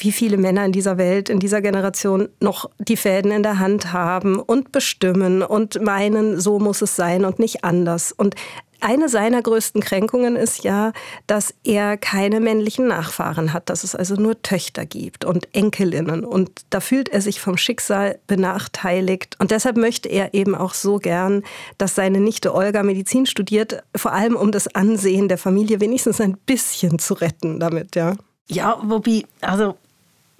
wie 0.00 0.12
viele 0.12 0.36
Männer 0.36 0.64
in 0.64 0.72
dieser 0.72 0.98
Welt, 0.98 1.28
in 1.28 1.40
dieser 1.40 1.60
Generation 1.62 2.28
noch 2.40 2.70
die 2.78 2.96
Fäden 2.96 3.30
in 3.30 3.42
der 3.42 3.58
Hand 3.58 3.92
haben 3.92 4.38
und 4.38 4.72
bestimmen 4.72 5.42
und 5.42 5.82
meinen, 5.82 6.40
so 6.40 6.58
muss 6.58 6.82
es 6.82 6.96
sein 6.96 7.24
und 7.24 7.38
nicht 7.38 7.64
anders. 7.64 8.12
Und 8.12 8.34
eine 8.82 9.08
seiner 9.08 9.42
größten 9.42 9.80
Kränkungen 9.80 10.36
ist 10.36 10.64
ja, 10.64 10.92
dass 11.26 11.54
er 11.64 11.96
keine 11.96 12.40
männlichen 12.40 12.86
Nachfahren 12.88 13.52
hat, 13.52 13.68
dass 13.70 13.84
es 13.84 13.94
also 13.94 14.14
nur 14.14 14.40
Töchter 14.42 14.86
gibt 14.86 15.24
und 15.24 15.54
Enkelinnen. 15.54 16.24
Und 16.24 16.50
da 16.70 16.80
fühlt 16.80 17.08
er 17.08 17.20
sich 17.20 17.40
vom 17.40 17.56
Schicksal 17.56 18.18
benachteiligt. 18.26 19.36
Und 19.38 19.50
deshalb 19.50 19.76
möchte 19.76 20.08
er 20.08 20.34
eben 20.34 20.54
auch 20.54 20.74
so 20.74 20.98
gern, 20.98 21.42
dass 21.78 21.94
seine 21.94 22.20
Nichte 22.20 22.54
Olga 22.54 22.82
Medizin 22.82 23.26
studiert, 23.26 23.82
vor 23.94 24.12
allem 24.12 24.36
um 24.36 24.52
das 24.52 24.74
Ansehen 24.74 25.28
der 25.28 25.38
Familie 25.38 25.80
wenigstens 25.80 26.20
ein 26.20 26.36
bisschen 26.46 26.98
zu 26.98 27.14
retten 27.14 27.60
damit, 27.60 27.96
ja. 27.96 28.14
Ja, 28.48 28.78
wobei, 28.82 29.24
also 29.40 29.76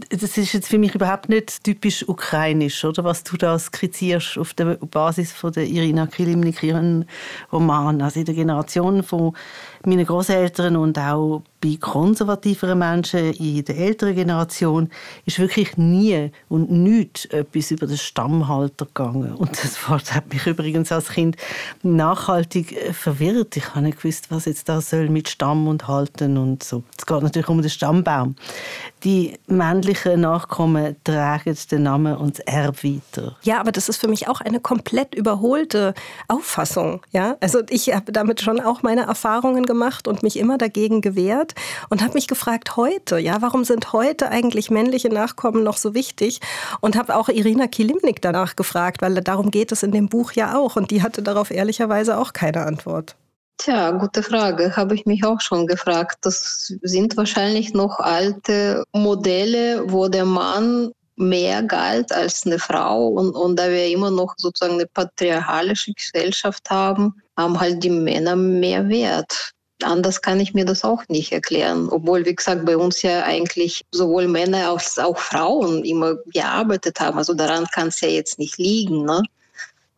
das 0.09 0.39
ist 0.39 0.53
jetzt 0.53 0.69
für 0.69 0.79
mich 0.79 0.95
überhaupt 0.95 1.29
nicht 1.29 1.65
typisch 1.65 2.09
ukrainisch, 2.09 2.85
oder 2.85 3.05
was 3.05 3.23
du 3.23 3.37
da 3.37 3.59
skizzierst 3.59 4.39
auf 4.39 4.55
der 4.55 4.77
Basis 4.77 5.33
von 5.33 5.53
der 5.53 5.67
Irina 5.67 6.07
Kilimnik, 6.07 6.63
ihren 6.63 7.07
Roman. 7.53 8.01
Also 8.03 8.21
in 8.21 8.27
der 8.27 8.35
Generation 8.35 9.03
von 9.03 9.35
meinen 9.87 10.07
Großeltern 10.07 10.77
und 10.77 10.99
auch 10.99 11.43
bei 11.61 11.77
konservativeren 11.79 12.79
Menschen 12.79 13.35
in 13.35 13.65
der 13.65 13.77
älteren 13.77 14.15
Generation 14.15 14.89
ist 15.27 15.39
wirklich 15.39 15.77
nie 15.77 16.31
und 16.49 16.71
nichts 16.71 17.27
etwas 17.27 17.71
über 17.71 17.87
den 17.87 17.99
Stammhalter 17.99 18.87
gegangen. 18.87 19.35
Und 19.35 19.51
das 19.63 19.89
Wort 19.89 20.15
hat 20.15 20.33
mich 20.33 20.47
übrigens 20.47 20.91
als 20.91 21.11
Kind 21.11 21.37
nachhaltig 21.83 22.95
verwirrt. 22.95 23.57
Ich 23.57 23.69
habe 23.71 23.83
nicht 23.83 24.01
gewusst, 24.01 24.31
was 24.31 24.47
jetzt 24.47 24.69
da 24.69 24.81
soll 24.81 25.11
mit 25.11 25.29
Stamm 25.29 25.69
und 25.69 25.87
Halten 25.87 26.39
und 26.39 26.63
so. 26.63 26.83
Es 26.97 27.05
geht 27.05 27.23
natürlich 27.23 27.49
um 27.49 27.61
den 27.61 27.71
Stammbaum. 27.71 28.37
Die 29.05 29.39
männlichen 29.47 30.23
Nachkommen 30.23 30.97
tragen 31.05 31.57
den 31.71 31.83
Namen 31.83 32.17
und 32.17 32.39
das 32.39 32.47
Erbe 32.47 32.83
weiter. 32.85 33.37
Ja, 33.43 33.61
aber 33.61 33.73
das 33.73 33.89
ist 33.89 33.99
für 33.99 34.09
mich 34.09 34.29
auch 34.29 34.41
eine 34.41 34.61
komplett 34.61 35.15
überholte 35.15 35.95
Auffassung. 36.29 37.03
Ja? 37.11 37.37
Also 37.41 37.61
ich 37.69 37.95
habe 37.95 38.13
damit 38.13 38.41
schon 38.41 38.61
auch 38.61 38.83
meine 38.83 39.03
Erfahrungen 39.03 39.67
gemacht 39.71 40.09
und 40.09 40.25
mich 40.25 40.37
immer 40.37 40.59
dagegen 40.59 41.01
gewehrt 41.01 41.55
und 41.91 42.03
habe 42.03 42.15
mich 42.15 42.27
gefragt, 42.27 42.77
heute, 42.77 43.19
ja, 43.19 43.41
warum 43.41 43.63
sind 43.63 43.93
heute 43.93 44.29
eigentlich 44.29 44.69
männliche 44.69 45.11
Nachkommen 45.11 45.63
noch 45.63 45.77
so 45.77 45.95
wichtig? 45.95 46.41
Und 46.81 46.97
habe 46.97 47.15
auch 47.15 47.29
Irina 47.29 47.69
Kilimnik 47.69 48.21
danach 48.21 48.57
gefragt, 48.57 49.01
weil 49.01 49.15
darum 49.15 49.53
geht 49.53 49.71
es 49.71 49.85
in 49.85 49.93
dem 49.93 50.09
Buch 50.09 50.33
ja 50.33 50.59
auch. 50.59 50.75
Und 50.75 50.91
die 50.91 51.05
hatte 51.05 51.23
darauf 51.23 51.53
ehrlicherweise 51.53 52.19
auch 52.19 52.33
keine 52.33 52.67
Antwort. 52.67 53.15
Tja, 53.59 53.93
gute 53.93 54.25
Frage. 54.25 54.75
Habe 54.75 54.97
ich 54.97 55.07
mich 55.07 55.23
auch 55.23 55.41
schon 55.41 55.69
gefragt. 55.69 56.17
Das 56.23 56.75
sind 56.83 57.17
wahrscheinlich 57.17 57.75
noch 57.75 58.01
alte 58.01 58.83
Modelle, 58.93 59.85
wo 59.87 60.09
der 60.09 60.25
Mann 60.25 60.91
mehr 61.21 61.63
galt 61.63 62.11
als 62.11 62.45
eine 62.47 62.59
Frau. 62.59 63.07
Und, 63.09 63.37
und 63.37 63.57
da 63.57 63.69
wir 63.69 63.87
immer 63.89 64.11
noch 64.11 64.35
sozusagen 64.37 64.75
eine 64.75 64.87
patriarchalische 64.87 65.93
Gesellschaft 65.93 66.71
haben, 66.71 67.15
haben 67.37 67.61
halt 67.61 67.85
die 67.85 67.91
Männer 67.91 68.35
mehr 68.35 68.89
Wert. 68.89 69.53
Anders 69.85 70.23
kann 70.23 70.41
ich 70.41 70.55
mir 70.55 70.65
das 70.65 70.85
auch 70.85 71.03
nicht 71.09 71.33
erklären. 71.33 71.89
Obwohl, 71.91 72.25
wie 72.25 72.35
gesagt, 72.35 72.65
bei 72.65 72.77
uns 72.77 73.03
ja 73.03 73.25
eigentlich 73.25 73.83
sowohl 73.91 74.29
Männer 74.29 74.71
als 74.71 74.99
auch 74.99 75.19
Frauen 75.19 75.85
immer 75.85 76.17
gearbeitet 76.27 77.01
haben. 77.01 77.19
Also 77.19 77.35
daran 77.35 77.67
kann 77.73 77.89
es 77.89 78.01
ja 78.01 78.09
jetzt 78.09 78.39
nicht 78.39 78.59
liegen. 78.59 79.05
Ne? 79.05 79.23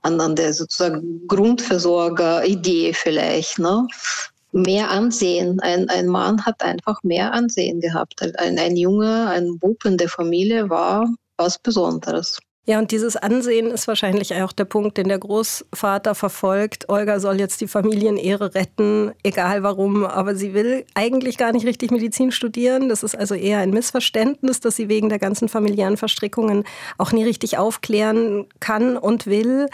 An, 0.02 0.20
an 0.20 0.36
der 0.36 0.52
sozusagen 0.52 1.26
Grundversorger-Idee 1.28 2.92
vielleicht. 2.94 3.58
Ne? 3.58 3.86
Mehr 4.52 4.90
Ansehen. 4.90 5.60
Ein, 5.60 5.88
ein 5.88 6.06
Mann 6.06 6.44
hat 6.44 6.62
einfach 6.62 7.02
mehr 7.02 7.32
Ansehen 7.32 7.80
gehabt. 7.80 8.22
Ein, 8.38 8.58
ein 8.58 8.76
Junge, 8.76 9.28
ein 9.28 9.58
Bub 9.58 9.84
in 9.84 9.96
der 9.96 10.08
Familie 10.08 10.68
war 10.68 11.08
was 11.36 11.58
Besonderes. 11.58 12.38
Ja, 12.64 12.78
und 12.78 12.92
dieses 12.92 13.16
Ansehen 13.16 13.72
ist 13.72 13.88
wahrscheinlich 13.88 14.40
auch 14.40 14.52
der 14.52 14.66
Punkt, 14.66 14.96
den 14.96 15.08
der 15.08 15.18
Großvater 15.18 16.14
verfolgt. 16.14 16.88
Olga 16.88 17.18
soll 17.18 17.40
jetzt 17.40 17.60
die 17.60 17.66
Familienehre 17.66 18.54
retten, 18.54 19.10
egal 19.24 19.64
warum, 19.64 20.04
aber 20.04 20.36
sie 20.36 20.54
will 20.54 20.84
eigentlich 20.94 21.38
gar 21.38 21.50
nicht 21.50 21.66
richtig 21.66 21.90
Medizin 21.90 22.30
studieren. 22.30 22.88
Das 22.88 23.02
ist 23.02 23.16
also 23.16 23.34
eher 23.34 23.58
ein 23.58 23.70
Missverständnis, 23.70 24.60
dass 24.60 24.76
sie 24.76 24.88
wegen 24.88 25.08
der 25.08 25.18
ganzen 25.18 25.48
familiären 25.48 25.96
Verstrickungen 25.96 26.62
auch 26.98 27.10
nie 27.10 27.24
richtig 27.24 27.58
aufklären 27.58 28.46
kann 28.60 28.96
und 28.96 29.26
will. 29.26 29.66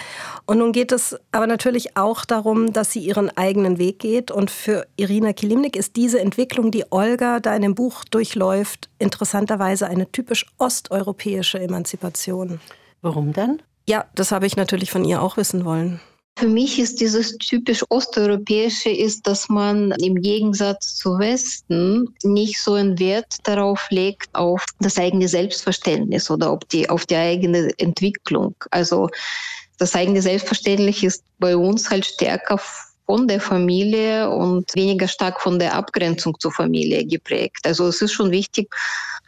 Und 0.46 0.56
nun 0.56 0.72
geht 0.72 0.90
es 0.90 1.14
aber 1.30 1.46
natürlich 1.46 1.94
auch 1.98 2.24
darum, 2.24 2.72
dass 2.72 2.90
sie 2.90 3.00
ihren 3.00 3.28
eigenen 3.36 3.76
Weg 3.76 3.98
geht. 3.98 4.30
Und 4.30 4.50
für 4.50 4.86
Irina 4.96 5.34
Kilimnik 5.34 5.76
ist 5.76 5.96
diese 5.96 6.20
Entwicklung, 6.20 6.70
die 6.70 6.86
Olga 6.88 7.38
da 7.40 7.54
in 7.54 7.60
dem 7.60 7.74
Buch 7.74 8.06
durchläuft, 8.06 8.88
interessanterweise 8.98 9.88
eine 9.88 10.10
typisch 10.10 10.46
osteuropäische 10.56 11.60
Emanzipation. 11.60 12.60
Warum 13.02 13.32
denn? 13.32 13.62
Ja, 13.88 14.06
das 14.14 14.32
habe 14.32 14.46
ich 14.46 14.56
natürlich 14.56 14.90
von 14.90 15.04
ihr 15.04 15.22
auch 15.22 15.36
wissen 15.36 15.64
wollen. 15.64 16.00
Für 16.38 16.46
mich 16.46 16.78
ist 16.78 17.00
dieses 17.00 17.36
typisch 17.38 17.82
osteuropäische 17.88 18.90
ist, 18.90 19.26
dass 19.26 19.48
man 19.48 19.90
im 20.00 20.22
Gegensatz 20.22 20.94
zu 20.94 21.18
Westen 21.18 22.14
nicht 22.22 22.60
so 22.60 22.74
einen 22.74 22.96
Wert 23.00 23.38
darauf 23.42 23.88
legt 23.90 24.32
auf 24.34 24.64
das 24.78 24.98
eigene 24.98 25.26
Selbstverständnis 25.26 26.30
oder 26.30 26.50
auf 26.50 26.60
die, 26.70 26.88
auf 26.88 27.06
die 27.06 27.16
eigene 27.16 27.70
Entwicklung. 27.78 28.54
Also 28.70 29.08
das 29.78 29.96
eigene 29.96 30.22
Selbstverständnis 30.22 31.02
ist 31.02 31.24
bei 31.40 31.56
uns 31.56 31.90
halt 31.90 32.06
stärker 32.06 32.60
von 33.06 33.26
der 33.26 33.40
Familie 33.40 34.30
und 34.30 34.72
weniger 34.76 35.08
stark 35.08 35.40
von 35.40 35.58
der 35.58 35.74
Abgrenzung 35.74 36.38
zur 36.38 36.52
Familie 36.52 37.04
geprägt. 37.04 37.66
Also 37.66 37.88
es 37.88 38.00
ist 38.00 38.12
schon 38.12 38.30
wichtig, 38.30 38.72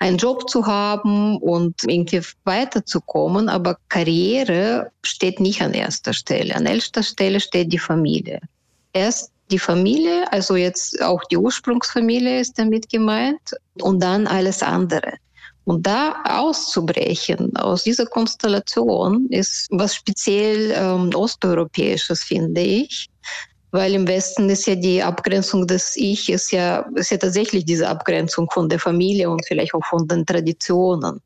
einen 0.01 0.17
Job 0.17 0.49
zu 0.49 0.67
haben 0.67 1.37
und 1.39 1.85
irgendwie 1.87 2.23
weiterzukommen, 2.45 3.49
aber 3.49 3.77
Karriere 3.89 4.91
steht 5.03 5.41
nicht 5.41 5.61
an 5.63 5.75
erster 5.75 6.15
Stelle. 6.15 6.57
An 6.57 6.67
erster 6.67 7.03
Stelle 7.03 7.39
steht 7.39 7.73
die 7.73 7.79
Familie. 7.79 8.41
Erst 8.95 9.31
die 9.51 9.59
Familie, 9.59 10.31
also 10.33 10.57
jetzt 10.57 11.01
auch 11.03 11.23
die 11.25 11.37
Ursprungsfamilie 11.37 12.41
ist 12.41 12.59
damit 12.59 12.89
gemeint 12.89 13.55
und 13.83 14.03
dann 14.03 14.27
alles 14.27 14.63
andere. 14.63 15.13
Und 15.65 15.87
da 15.87 16.23
auszubrechen 16.25 17.55
aus 17.57 17.85
dieser 17.85 18.07
Konstellation 18.07 19.27
ist 19.29 19.69
was 19.71 19.95
speziell 19.95 20.73
ähm, 20.75 21.11
osteuropäisches, 21.15 22.25
finde 22.25 22.63
ich. 22.63 23.09
Weil 23.73 23.95
im 23.95 24.09
Westen 24.09 24.51
ist 24.51 24.67
ja 24.67 24.75
die 24.75 25.03
Abgrenzung 25.03 25.67
des 25.67 25.97
Ich, 25.97 26.29
ist 26.29 26.51
ja, 26.51 26.81
ist 26.95 27.11
ja 27.11 27.19
tatsächlich 27.19 27.65
diese 27.65 27.89
Abgrenzung 27.89 28.51
von 28.51 28.69
der 28.69 28.79
Familie 28.79 29.31
und 29.31 29.45
vielleicht 29.47 29.75
auch 29.75 29.85
von 29.85 30.09
den 30.09 30.27
Traditionen. 30.27 31.21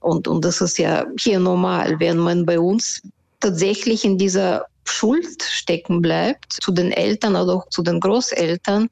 Und, 0.00 0.28
und 0.28 0.44
das 0.44 0.60
ist 0.60 0.78
ja 0.78 1.06
hier 1.18 1.38
normal, 1.38 1.98
wenn 1.98 2.18
man 2.18 2.44
bei 2.44 2.58
uns 2.58 3.00
tatsächlich 3.40 4.04
in 4.04 4.18
dieser 4.18 4.66
Schuld 4.84 5.42
stecken 5.42 6.00
bleibt 6.00 6.52
zu 6.52 6.72
den 6.72 6.92
Eltern 6.92 7.36
oder 7.36 7.54
auch 7.54 7.68
zu 7.68 7.82
den 7.82 8.00
Großeltern, 8.00 8.88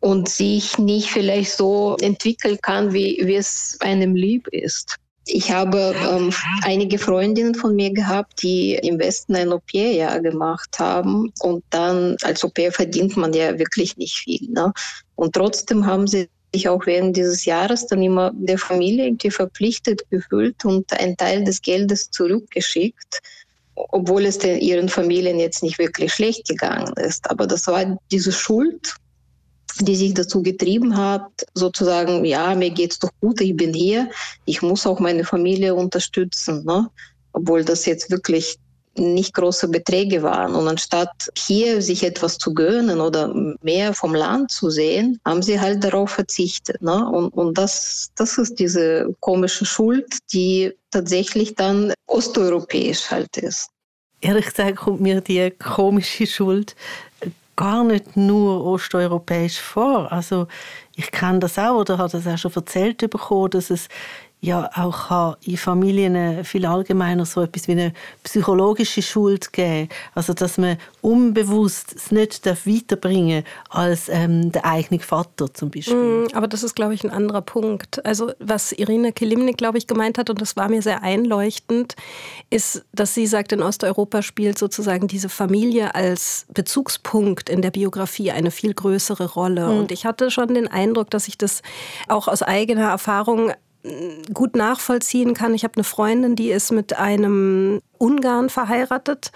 und 0.00 0.28
sich 0.28 0.78
nicht 0.78 1.10
vielleicht 1.10 1.52
so 1.52 1.96
entwickeln 2.00 2.58
kann, 2.62 2.92
wie, 2.92 3.20
wie 3.22 3.36
es 3.36 3.76
einem 3.80 4.14
lieb 4.14 4.48
ist. 4.48 4.96
Ich 5.26 5.50
habe 5.50 5.94
ähm, 6.10 6.32
einige 6.62 6.98
Freundinnen 6.98 7.54
von 7.54 7.76
mir 7.76 7.92
gehabt, 7.92 8.42
die 8.42 8.74
im 8.74 8.98
Westen 8.98 9.36
ein 9.36 9.52
Au-pair-Jahr 9.52 10.20
gemacht 10.20 10.78
haben. 10.78 11.32
Und 11.40 11.62
dann 11.70 12.16
als 12.22 12.42
Au-pair 12.42 12.72
verdient 12.72 13.16
man 13.16 13.32
ja 13.32 13.58
wirklich 13.58 13.96
nicht 13.96 14.16
viel. 14.16 14.48
Ne? 14.50 14.72
Und 15.16 15.34
trotzdem 15.34 15.86
haben 15.86 16.06
sie 16.06 16.28
sich 16.54 16.68
auch 16.68 16.84
während 16.86 17.16
dieses 17.16 17.44
Jahres 17.44 17.86
dann 17.86 18.02
immer 18.02 18.32
der 18.34 18.58
Familie 18.58 19.06
irgendwie 19.06 19.30
verpflichtet 19.30 20.02
gefühlt 20.10 20.64
und 20.64 20.92
einen 20.92 21.16
Teil 21.16 21.44
des 21.44 21.62
Geldes 21.62 22.10
zurückgeschickt, 22.10 23.20
obwohl 23.74 24.24
es 24.24 24.38
den, 24.38 24.58
ihren 24.58 24.88
Familien 24.88 25.38
jetzt 25.38 25.62
nicht 25.62 25.78
wirklich 25.78 26.12
schlecht 26.12 26.48
gegangen 26.48 26.92
ist. 26.96 27.30
Aber 27.30 27.46
das 27.46 27.66
war 27.66 27.98
diese 28.10 28.32
Schuld, 28.32 28.96
die 29.78 29.96
sich 29.96 30.14
dazu 30.14 30.42
getrieben 30.42 30.96
hat, 30.96 31.30
sozusagen, 31.54 32.24
ja, 32.24 32.54
mir 32.54 32.70
geht's 32.70 32.98
doch 32.98 33.10
gut, 33.20 33.40
ich 33.40 33.56
bin 33.56 33.72
hier, 33.72 34.10
ich 34.44 34.62
muss 34.62 34.86
auch 34.86 35.00
meine 35.00 35.24
Familie 35.24 35.74
unterstützen, 35.74 36.64
ne? 36.64 36.88
obwohl 37.32 37.64
das 37.64 37.86
jetzt 37.86 38.10
wirklich 38.10 38.58
nicht 38.96 39.34
große 39.34 39.68
Beträge 39.68 40.22
waren. 40.22 40.54
Und 40.54 40.68
anstatt 40.68 41.30
hier 41.36 41.80
sich 41.80 42.02
etwas 42.02 42.38
zu 42.38 42.52
gönnen 42.52 43.00
oder 43.00 43.32
mehr 43.62 43.94
vom 43.94 44.14
Land 44.14 44.50
zu 44.50 44.70
sehen, 44.70 45.20
haben 45.24 45.42
sie 45.42 45.60
halt 45.60 45.84
darauf 45.84 46.10
verzichtet. 46.10 46.82
Ne? 46.82 47.08
Und, 47.08 47.28
und 47.30 47.56
das, 47.56 48.10
das 48.16 48.38
ist 48.38 48.58
diese 48.58 49.14
komische 49.20 49.64
Schuld, 49.64 50.18
die 50.32 50.72
tatsächlich 50.90 51.54
dann 51.54 51.92
osteuropäisch 52.06 53.10
halt 53.10 53.36
ist. 53.36 53.68
Ehrlich 54.22 54.46
gesagt 54.46 54.76
kommt 54.76 55.00
mir 55.00 55.22
die 55.22 55.50
komische 55.50 56.26
Schuld 56.26 56.76
gar 57.60 57.84
nicht 57.84 58.16
nur 58.16 58.64
osteuropäisch 58.64 59.60
vor. 59.60 60.10
Also 60.10 60.46
ich 60.96 61.10
kenne 61.10 61.40
das 61.40 61.58
auch 61.58 61.80
oder 61.80 61.98
habe 61.98 62.10
das 62.10 62.26
auch 62.26 62.38
schon 62.38 62.52
erzählt 62.54 62.98
bekommen, 63.10 63.50
dass 63.50 63.68
es 63.68 63.88
ja 64.40 64.70
auch 64.74 65.36
in 65.44 65.56
Familien 65.56 66.44
viel 66.44 66.64
allgemeiner 66.64 67.26
so 67.26 67.42
etwas 67.42 67.68
wie 67.68 67.72
eine 67.72 67.92
psychologische 68.22 69.02
Schuld 69.02 69.52
geben. 69.52 69.88
Also 70.14 70.32
dass 70.32 70.58
man 70.58 70.78
unbewusst 71.02 71.94
es 71.94 72.10
nicht 72.10 72.46
weiterbringen 72.46 73.44
darf 73.44 73.90
als 73.90 74.08
ähm, 74.08 74.52
der 74.52 74.64
eigene 74.64 75.00
Vater 75.00 75.52
zum 75.52 75.70
Beispiel. 75.70 75.94
Mm, 75.94 76.28
aber 76.32 76.48
das 76.48 76.62
ist, 76.62 76.74
glaube 76.74 76.94
ich, 76.94 77.04
ein 77.04 77.10
anderer 77.10 77.42
Punkt. 77.42 78.04
Also 78.04 78.32
was 78.38 78.72
Irina 78.72 79.10
Kilimnik, 79.10 79.56
glaube 79.56 79.78
ich, 79.78 79.86
gemeint 79.86 80.18
hat, 80.18 80.30
und 80.30 80.40
das 80.40 80.56
war 80.56 80.68
mir 80.68 80.82
sehr 80.82 81.02
einleuchtend, 81.02 81.96
ist, 82.50 82.84
dass 82.92 83.14
sie 83.14 83.26
sagt, 83.26 83.52
in 83.52 83.62
Osteuropa 83.62 84.22
spielt 84.22 84.58
sozusagen 84.58 85.08
diese 85.08 85.28
Familie 85.28 85.94
als 85.94 86.46
Bezugspunkt 86.52 87.48
in 87.48 87.62
der 87.62 87.70
Biografie 87.70 88.30
eine 88.30 88.50
viel 88.50 88.74
größere 88.74 89.30
Rolle. 89.30 89.68
Mm. 89.68 89.78
Und 89.78 89.92
ich 89.92 90.06
hatte 90.06 90.30
schon 90.30 90.54
den 90.54 90.68
Eindruck, 90.68 91.10
dass 91.10 91.28
ich 91.28 91.38
das 91.38 91.62
auch 92.08 92.28
aus 92.28 92.42
eigener 92.42 92.90
Erfahrung 92.90 93.52
gut 94.34 94.56
nachvollziehen 94.56 95.32
kann. 95.32 95.54
Ich 95.54 95.64
habe 95.64 95.74
eine 95.76 95.84
Freundin, 95.84 96.36
die 96.36 96.50
ist 96.50 96.70
mit 96.70 96.98
einem 96.98 97.80
Ungarn 97.96 98.50
verheiratet 98.50 99.32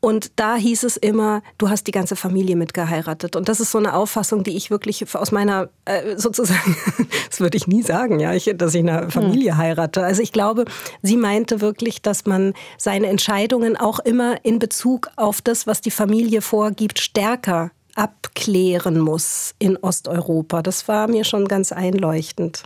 und 0.00 0.32
da 0.36 0.56
hieß 0.56 0.82
es 0.82 0.96
immer, 0.96 1.42
du 1.58 1.68
hast 1.68 1.86
die 1.86 1.92
ganze 1.92 2.16
Familie 2.16 2.56
mitgeheiratet 2.56 3.36
und 3.36 3.48
das 3.48 3.60
ist 3.60 3.70
so 3.70 3.78
eine 3.78 3.94
Auffassung, 3.94 4.42
die 4.42 4.56
ich 4.56 4.70
wirklich 4.70 5.04
aus 5.14 5.32
meiner 5.32 5.68
äh, 5.84 6.16
sozusagen, 6.16 6.76
das 7.30 7.40
würde 7.40 7.56
ich 7.56 7.66
nie 7.66 7.82
sagen, 7.82 8.18
ja, 8.18 8.32
ich, 8.32 8.52
dass 8.56 8.74
ich 8.74 8.82
eine 8.82 9.10
Familie 9.10 9.52
hm. 9.52 9.58
heirate. 9.58 10.04
Also 10.04 10.22
ich 10.22 10.32
glaube, 10.32 10.64
sie 11.02 11.16
meinte 11.16 11.60
wirklich, 11.60 12.02
dass 12.02 12.26
man 12.26 12.54
seine 12.78 13.06
Entscheidungen 13.06 13.76
auch 13.76 14.00
immer 14.00 14.44
in 14.44 14.58
Bezug 14.58 15.10
auf 15.16 15.40
das, 15.40 15.66
was 15.66 15.80
die 15.80 15.90
Familie 15.90 16.40
vorgibt, 16.40 16.98
stärker 16.98 17.70
abklären 17.94 18.98
muss 18.98 19.54
in 19.58 19.76
Osteuropa. 19.76 20.62
Das 20.62 20.88
war 20.88 21.08
mir 21.08 21.24
schon 21.24 21.46
ganz 21.46 21.72
einleuchtend. 21.72 22.64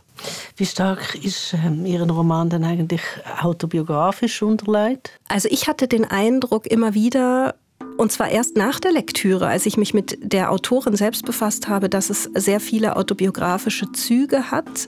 Wie 0.57 0.67
stark 0.67 1.15
ist 1.15 1.55
ähm, 1.55 1.87
Ihren 1.87 2.11
Roman 2.11 2.51
denn 2.51 2.65
eigentlich 2.65 3.03
autobiografisch 3.41 4.43
unterlegt? 4.43 5.13
Also 5.29 5.49
ich 5.51 5.69
hatte 5.69 5.87
den 5.87 6.05
Eindruck 6.05 6.67
immer 6.67 6.95
wieder, 6.95 7.55
und 7.99 8.13
zwar 8.13 8.31
erst 8.31 8.57
nach 8.57 8.79
der 8.79 8.93
Lektüre, 8.93 9.49
als 9.49 9.67
ich 9.67 9.77
mich 9.77 9.93
mit 9.93 10.19
der 10.23 10.53
Autorin 10.53 10.95
selbst 10.95 11.25
befasst 11.25 11.69
habe, 11.69 11.89
dass 11.89 12.11
es 12.11 12.31
sehr 12.35 12.61
viele 12.61 12.97
autobiografische 12.97 13.91
Züge 13.91 14.53
hat. 14.53 14.87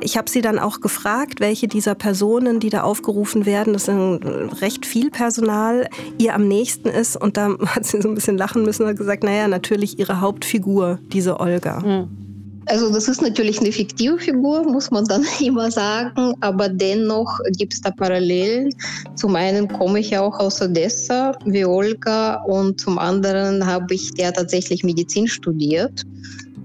Ich 0.00 0.18
habe 0.18 0.28
sie 0.28 0.42
dann 0.42 0.58
auch 0.58 0.80
gefragt, 0.80 1.40
welche 1.40 1.68
dieser 1.68 1.94
Personen, 1.94 2.60
die 2.60 2.68
da 2.68 2.82
aufgerufen 2.82 3.46
werden, 3.46 3.72
das 3.72 3.86
sind 3.86 4.22
recht 4.60 4.84
viel 4.84 5.10
Personal, 5.10 5.88
ihr 6.18 6.34
am 6.34 6.46
nächsten 6.46 6.88
ist. 6.88 7.16
Und 7.16 7.38
da 7.38 7.56
hat 7.66 7.86
sie 7.86 8.02
so 8.02 8.08
ein 8.08 8.14
bisschen 8.14 8.36
lachen 8.36 8.62
müssen 8.62 8.86
und 8.86 8.96
gesagt, 8.96 9.24
naja, 9.24 9.48
natürlich 9.48 9.98
ihre 9.98 10.20
Hauptfigur, 10.20 10.98
diese 11.12 11.40
Olga. 11.40 11.80
Mhm. 11.80 12.23
Also 12.66 12.90
das 12.90 13.08
ist 13.08 13.20
natürlich 13.20 13.60
eine 13.60 13.72
fiktive 13.72 14.18
Figur, 14.18 14.64
muss 14.64 14.90
man 14.90 15.04
dann 15.04 15.24
immer 15.40 15.70
sagen, 15.70 16.34
aber 16.40 16.68
dennoch 16.68 17.38
gibt 17.58 17.74
es 17.74 17.80
da 17.80 17.90
Parallelen. 17.90 18.70
Zum 19.16 19.36
einen 19.36 19.68
komme 19.68 20.00
ich 20.00 20.10
ja 20.10 20.22
auch 20.22 20.38
aus 20.38 20.62
Odessa, 20.62 21.36
wie 21.44 21.64
Olga, 21.64 22.42
und 22.44 22.80
zum 22.80 22.98
anderen 22.98 23.66
habe 23.66 23.94
ich 23.94 24.10
ja 24.16 24.32
tatsächlich 24.32 24.82
Medizin 24.82 25.26
studiert 25.26 26.02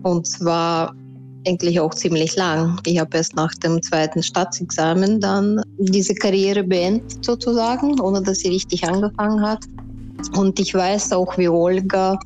und 0.03 0.25
zwar 0.25 0.95
eigentlich 1.47 1.79
auch 1.79 1.93
ziemlich 1.93 2.35
lang. 2.35 2.79
Ich 2.85 2.99
habe 2.99 3.17
erst 3.17 3.35
nach 3.35 3.53
dem 3.55 3.81
zweiten 3.81 4.21
Staatsexamen 4.21 5.19
dann 5.19 5.61
diese 5.77 6.13
Karriere 6.13 6.63
beendet 6.63 7.23
sozusagen, 7.23 7.99
ohne 7.99 8.21
dass 8.21 8.39
sie 8.39 8.49
richtig 8.49 8.87
angefangen 8.87 9.41
hat. 9.41 9.63
Und 10.35 10.59
ich 10.59 10.73
weiß 10.73 11.11
auch 11.13 11.37
wie 11.37 11.49
Olga, 11.49 12.19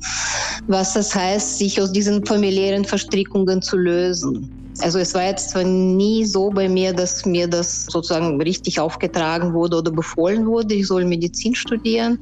was 0.66 0.94
das 0.94 1.14
heißt, 1.14 1.58
sich 1.58 1.80
aus 1.80 1.92
diesen 1.92 2.24
familiären 2.24 2.84
Verstrickungen 2.84 3.62
zu 3.62 3.76
lösen. 3.76 4.50
Also 4.80 4.98
es 4.98 5.14
war 5.14 5.26
jetzt 5.26 5.50
zwar 5.50 5.64
nie 5.64 6.24
so 6.24 6.50
bei 6.50 6.68
mir, 6.68 6.92
dass 6.92 7.24
mir 7.24 7.46
das 7.46 7.86
sozusagen 7.86 8.40
richtig 8.42 8.80
aufgetragen 8.80 9.52
wurde 9.54 9.78
oder 9.78 9.90
befohlen 9.90 10.46
wurde, 10.46 10.74
ich 10.74 10.88
soll 10.88 11.04
Medizin 11.04 11.54
studieren, 11.54 12.18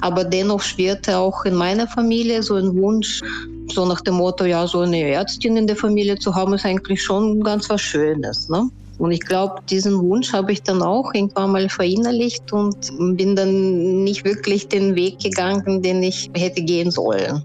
aber 0.00 0.24
dennoch 0.24 0.60
schwirrte 0.60 1.16
auch 1.16 1.44
in 1.44 1.54
meiner 1.54 1.86
Familie 1.86 2.42
so 2.42 2.56
ein 2.56 2.74
Wunsch, 2.76 3.20
so 3.68 3.86
nach 3.86 4.00
dem 4.00 4.14
Motto, 4.14 4.44
ja, 4.44 4.66
so 4.66 4.80
eine 4.80 5.00
Ärztin 5.00 5.56
in 5.56 5.66
der 5.66 5.76
Familie 5.76 6.18
zu 6.18 6.34
haben, 6.34 6.54
ist 6.54 6.66
eigentlich 6.66 7.00
schon 7.02 7.40
ganz 7.40 7.70
was 7.70 7.80
Schönes. 7.80 8.48
Ne? 8.48 8.68
Und 9.02 9.10
ich 9.10 9.22
glaube, 9.22 9.56
diesen 9.68 10.00
Wunsch 10.00 10.32
habe 10.32 10.52
ich 10.52 10.62
dann 10.62 10.80
auch 10.80 11.12
irgendwann 11.12 11.50
mal 11.50 11.68
verinnerlicht 11.68 12.52
und 12.52 12.76
bin 13.16 13.34
dann 13.34 14.04
nicht 14.04 14.24
wirklich 14.24 14.68
den 14.68 14.94
Weg 14.94 15.18
gegangen, 15.18 15.82
den 15.82 16.04
ich 16.04 16.30
hätte 16.36 16.62
gehen 16.62 16.92
sollen. 16.92 17.42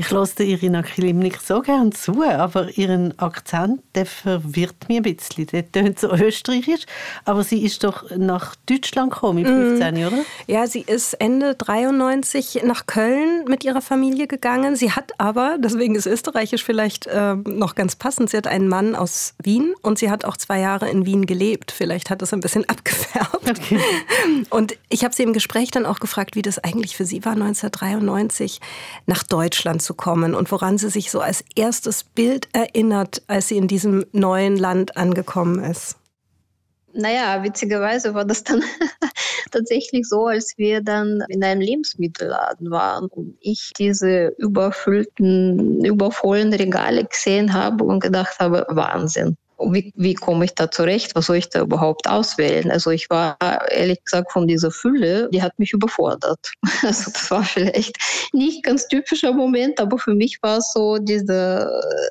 Ich 0.00 0.12
lasse 0.12 0.44
Irina 0.44 0.82
Kilimnik 0.82 1.40
so 1.44 1.60
gern 1.60 1.90
zu, 1.90 2.22
aber 2.22 2.70
ihren 2.78 3.18
Akzent 3.18 3.82
der 3.96 4.06
verwirrt 4.06 4.88
mich 4.88 4.98
ein 4.98 5.02
bisschen. 5.02 5.48
Der 5.48 5.72
tönt 5.72 5.98
so 5.98 6.12
österreichisch, 6.12 6.82
aber 7.24 7.42
sie 7.42 7.64
ist 7.64 7.82
doch 7.82 8.04
nach 8.16 8.54
Deutschland 8.66 9.12
gekommen 9.12 9.42
mit 9.42 9.48
15, 9.48 9.94
mm. 9.94 10.06
oder? 10.06 10.18
Ja, 10.46 10.68
sie 10.68 10.82
ist 10.82 11.14
Ende 11.14 11.56
93 11.56 12.60
nach 12.62 12.86
Köln 12.86 13.44
mit 13.48 13.64
ihrer 13.64 13.80
Familie 13.80 14.28
gegangen. 14.28 14.76
Sie 14.76 14.92
hat 14.92 15.10
aber, 15.18 15.56
deswegen 15.58 15.96
ist 15.96 16.06
österreichisch 16.06 16.62
vielleicht 16.62 17.08
äh, 17.08 17.34
noch 17.34 17.74
ganz 17.74 17.96
passend, 17.96 18.30
sie 18.30 18.36
hat 18.36 18.46
einen 18.46 18.68
Mann 18.68 18.94
aus 18.94 19.34
Wien 19.42 19.74
und 19.82 19.98
sie 19.98 20.12
hat 20.12 20.24
auch 20.24 20.36
zwei 20.36 20.60
Jahre 20.60 20.88
in 20.88 21.06
Wien 21.06 21.26
gelebt. 21.26 21.72
Vielleicht 21.72 22.08
hat 22.08 22.22
das 22.22 22.32
ein 22.32 22.40
bisschen 22.40 22.64
abgefärbt. 22.68 23.50
Okay. 23.50 23.80
Und 24.50 24.76
ich 24.90 25.02
habe 25.02 25.12
sie 25.12 25.24
im 25.24 25.32
Gespräch 25.32 25.72
dann 25.72 25.86
auch 25.86 25.98
gefragt, 25.98 26.36
wie 26.36 26.42
das 26.42 26.60
eigentlich 26.60 26.96
für 26.96 27.04
sie 27.04 27.24
war, 27.24 27.32
1993 27.32 28.60
nach 29.06 29.24
Deutschland 29.24 29.82
zu 29.82 29.87
kommen 29.94 30.34
und 30.34 30.50
woran 30.52 30.78
sie 30.78 30.90
sich 30.90 31.10
so 31.10 31.20
als 31.20 31.44
erstes 31.54 32.04
Bild 32.04 32.48
erinnert, 32.52 33.22
als 33.26 33.48
sie 33.48 33.56
in 33.56 33.68
diesem 33.68 34.04
neuen 34.12 34.56
Land 34.56 34.96
angekommen 34.96 35.62
ist. 35.62 35.96
Naja, 36.94 37.42
witzigerweise 37.44 38.14
war 38.14 38.24
das 38.24 38.42
dann 38.44 38.62
tatsächlich 39.52 40.08
so, 40.08 40.26
als 40.26 40.54
wir 40.56 40.82
dann 40.82 41.22
in 41.28 41.44
einem 41.44 41.60
Lebensmittelladen 41.60 42.70
waren 42.70 43.06
und 43.08 43.36
ich 43.40 43.72
diese 43.78 44.34
überfüllten, 44.38 45.84
übervollen 45.84 46.52
Regale 46.52 47.04
gesehen 47.04 47.52
habe 47.52 47.84
und 47.84 48.00
gedacht 48.00 48.38
habe, 48.40 48.66
Wahnsinn 48.70 49.36
wie, 49.60 49.92
wie 49.96 50.14
komme 50.14 50.44
ich 50.44 50.54
da 50.54 50.70
zurecht? 50.70 51.14
Was 51.14 51.26
soll 51.26 51.36
ich 51.36 51.48
da 51.48 51.60
überhaupt 51.60 52.08
auswählen? 52.08 52.70
Also 52.70 52.90
ich 52.90 53.10
war 53.10 53.36
ehrlich 53.70 54.02
gesagt 54.04 54.32
von 54.32 54.46
dieser 54.46 54.70
Fülle, 54.70 55.28
die 55.32 55.42
hat 55.42 55.58
mich 55.58 55.72
überfordert. 55.72 56.52
Also 56.82 57.10
das 57.10 57.30
war 57.30 57.42
vielleicht 57.42 57.96
nicht 58.32 58.62
ganz 58.62 58.86
typischer 58.86 59.32
Moment, 59.32 59.80
aber 59.80 59.98
für 59.98 60.14
mich 60.14 60.38
war 60.42 60.58
es 60.58 60.72
so 60.72 60.96
dieser 60.98 61.68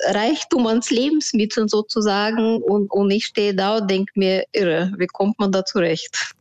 Reichtum 0.10 0.68
ans 0.68 0.92
Lebensmitteln 0.92 1.68
sozusagen 1.70 2.62
und, 2.62 2.92
und 2.92 3.10
ich 3.12 3.26
stehe 3.26 3.56
da 3.56 3.78
und 3.78 3.90
denke 3.90 4.12
mir, 4.16 4.44
irre, 4.52 4.92
wie 4.98 5.08
kommt 5.08 5.40
man 5.40 5.52
da 5.52 5.64
zurecht? 5.64 6.34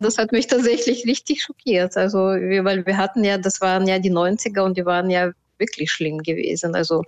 Das 0.00 0.16
hat 0.16 0.32
mich 0.32 0.46
tatsächlich 0.46 1.04
richtig 1.06 1.42
schockiert. 1.42 1.96
Also, 1.96 2.18
weil 2.18 2.86
wir 2.86 2.96
hatten 2.96 3.24
ja, 3.24 3.36
das 3.36 3.60
waren 3.60 3.86
ja 3.86 3.98
die 3.98 4.12
90er 4.12 4.60
und 4.60 4.76
die 4.76 4.84
waren 4.84 5.10
ja 5.10 5.32
wirklich 5.58 5.90
schlimm 5.90 6.18
gewesen. 6.18 6.74
Also 6.74 7.04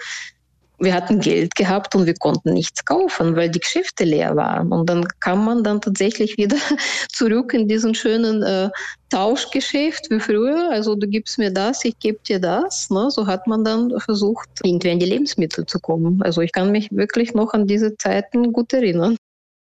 wir 0.79 0.93
hatten 0.93 1.21
Geld 1.21 1.55
gehabt 1.55 1.95
und 1.95 2.07
wir 2.07 2.15
konnten 2.15 2.53
nichts 2.53 2.85
kaufen, 2.85 3.37
weil 3.37 3.49
die 3.49 3.61
Geschäfte 3.61 4.05
leer 4.05 4.35
waren. 4.35 4.73
Und 4.73 4.89
dann 4.91 5.07
kam 5.21 5.45
man 5.45 5.63
dann 5.63 5.81
tatsächlich 5.81 6.37
wieder 6.37 6.57
zurück 7.13 7.55
in 7.55 7.69
diesen 7.69 7.95
schönen 7.95 8.43
äh, 8.43 8.71
Tauschgeschäft 9.11 10.11
wie 10.11 10.21
früher. 10.21 10.71
Also 10.71 10.97
du 10.97 11.07
gibst 11.07 11.39
mir 11.39 11.53
das, 11.53 11.85
ich 11.85 11.99
gebe 11.99 12.19
dir 12.27 12.41
das. 12.41 12.91
Ne? 12.91 13.11
So 13.11 13.27
hat 13.27 13.47
man 13.47 13.65
dann 13.65 13.99
versucht, 14.01 14.49
irgendwie 14.63 14.91
an 14.91 14.99
die 14.99 15.07
Lebensmittel 15.07 15.65
zu 15.67 15.79
kommen. 15.79 16.21
Also 16.23 16.41
ich 16.41 16.53
kann 16.53 16.73
mich 16.73 16.91
wirklich 16.91 17.35
noch 17.35 17.55
an 17.55 17.67
diese 17.67 17.97
Zeiten 17.97 18.53
gut 18.53 18.73
erinnern. 18.73 19.17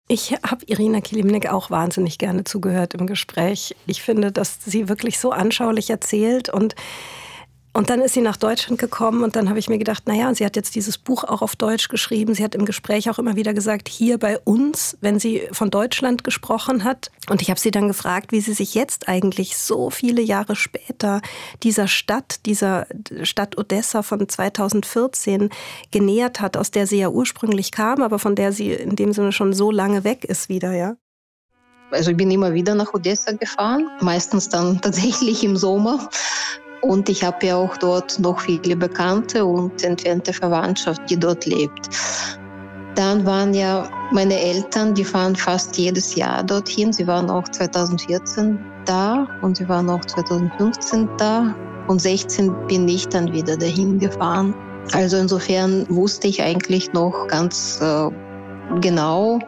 Ich 0.07 0.33
habe 0.33 0.65
Irina 0.65 0.99
Kilimnik 0.99 1.49
auch 1.49 1.71
wahnsinnig 1.71 2.17
gerne 2.17 2.43
zugehört 2.43 2.95
im 2.95 3.07
Gespräch. 3.07 3.75
Ich 3.87 4.01
finde, 4.01 4.31
dass 4.31 4.59
sie 4.65 4.89
wirklich 4.89 5.19
so 5.19 5.31
anschaulich 5.31 5.89
erzählt 5.89 6.49
und 6.49 6.75
und 7.73 7.89
dann 7.89 8.01
ist 8.01 8.13
sie 8.13 8.21
nach 8.21 8.36
Deutschland 8.36 8.79
gekommen 8.79 9.23
und 9.23 9.38
dann 9.38 9.47
habe 9.47 9.57
ich 9.57 9.69
mir 9.69 9.77
gedacht, 9.77 10.05
naja, 10.05 10.34
sie 10.36 10.45
hat 10.45 10.57
jetzt 10.57 10.75
dieses 10.75 10.97
Buch 10.97 11.23
auch 11.23 11.41
auf 11.41 11.55
Deutsch 11.55 11.88
geschrieben. 11.88 12.36
Sie 12.36 12.43
hat 12.43 12.53
im 12.53 12.65
Gespräch 12.65 13.10
auch 13.10 13.17
immer 13.17 13.38
wieder 13.38 13.53
gesagt, 13.53 13.88
hier 13.88 14.17
bei 14.17 14.38
uns, 14.39 14.97
wenn 14.99 15.19
sie 15.19 15.47
von 15.53 15.69
Deutschland 15.69 16.25
gesprochen 16.25 16.84
hat. 16.84 17.12
Und 17.29 17.41
ich 17.41 17.49
habe 17.49 17.60
sie 17.60 17.71
dann 17.71 17.88
gefragt, 17.88 18.34
wie 18.34 18.41
sie 18.41 18.51
sich 18.53 18.75
jetzt 18.75 19.07
eigentlich 19.07 19.57
so 19.57 19.89
viele 19.89 20.21
Jahre 20.21 20.57
später 20.57 21.21
dieser 21.63 21.88
Stadt, 21.88 22.45
dieser 22.45 22.88
Stadt 23.23 23.57
Odessa 23.57 24.03
von 24.03 24.27
2014 24.27 25.49
genähert 25.91 26.41
hat, 26.41 26.57
aus 26.57 26.71
der 26.71 26.88
sie 26.88 26.97
ja 26.97 27.07
ursprünglich 27.07 27.71
kam, 27.71 28.01
aber 28.01 28.19
von 28.19 28.36
der 28.36 28.51
sie 28.51 28.73
in 28.73 28.97
dem 28.97 29.13
Sinne 29.13 29.31
schon 29.31 29.53
so 29.53 29.71
lange 29.71 30.03
weg 30.03 30.25
ist 30.25 30.49
wieder, 30.49 30.73
ja. 30.73 30.97
Also 31.89 32.12
ich 32.12 32.17
bin 32.17 32.31
immer 32.31 32.53
wieder 32.53 32.75
nach 32.75 32.93
Odessa 32.93 33.31
gefahren, 33.31 33.89
meistens 34.01 34.49
dann 34.49 34.81
tatsächlich 34.81 35.43
im 35.43 35.55
Sommer. 35.55 36.10
Und 36.82 37.10
ich 37.10 37.24
habe 37.24 37.46
ja 37.46 37.56
auch 37.56 37.78
dort 37.78 38.20
noch 38.20 38.39
viele 38.39 38.76
Bekannte 38.76 39.46
und 39.46 39.84
entfernte 39.84 40.34
Verwandtschaft, 40.34 41.02
die 41.10 41.17
dort 41.17 41.46
lebt. 41.46 41.89
Dann 42.96 43.26
waren 43.26 43.54
ja 43.54 43.88
meine 44.12 44.38
Eltern, 44.38 44.94
die 44.94 45.06
fahren 45.06 45.36
fast 45.36 45.78
jedes 45.78 46.15
Jahr 46.15 46.44
dorthin. 46.44 46.91
Sie 46.91 47.08
waren 47.08 47.30
auch 47.30 47.48
2014 47.48 48.60
da 48.86 49.28
und 49.41 49.58
sie 49.58 49.70
waren 49.70 49.89
auch 49.89 50.04
2015 50.04 51.10
da. 51.17 51.56
Und 51.88 52.02
16 52.02 52.54
bin 52.67 52.88
ich 52.88 53.08
dann 53.08 53.32
wieder 53.32 53.56
dahin 53.58 54.00
gefahren. 54.00 54.54
Also 54.94 55.17
insofern 55.17 55.86
wusste 55.89 56.28
ich 56.28 56.41
eigentlich 56.41 56.91
noch 56.94 57.28
ganz 57.28 57.80
äh, 57.82 58.10
genau, 58.82 59.39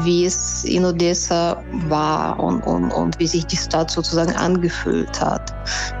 wie 0.00 0.24
es 0.24 0.64
in 0.64 0.84
Odessa 0.84 1.62
war 1.88 2.38
und, 2.40 2.62
und, 2.62 2.90
und 2.90 3.18
wie 3.18 3.26
sich 3.26 3.46
die 3.46 3.56
Stadt 3.56 3.90
sozusagen 3.90 4.34
angefühlt 4.34 5.20
hat. 5.20 5.54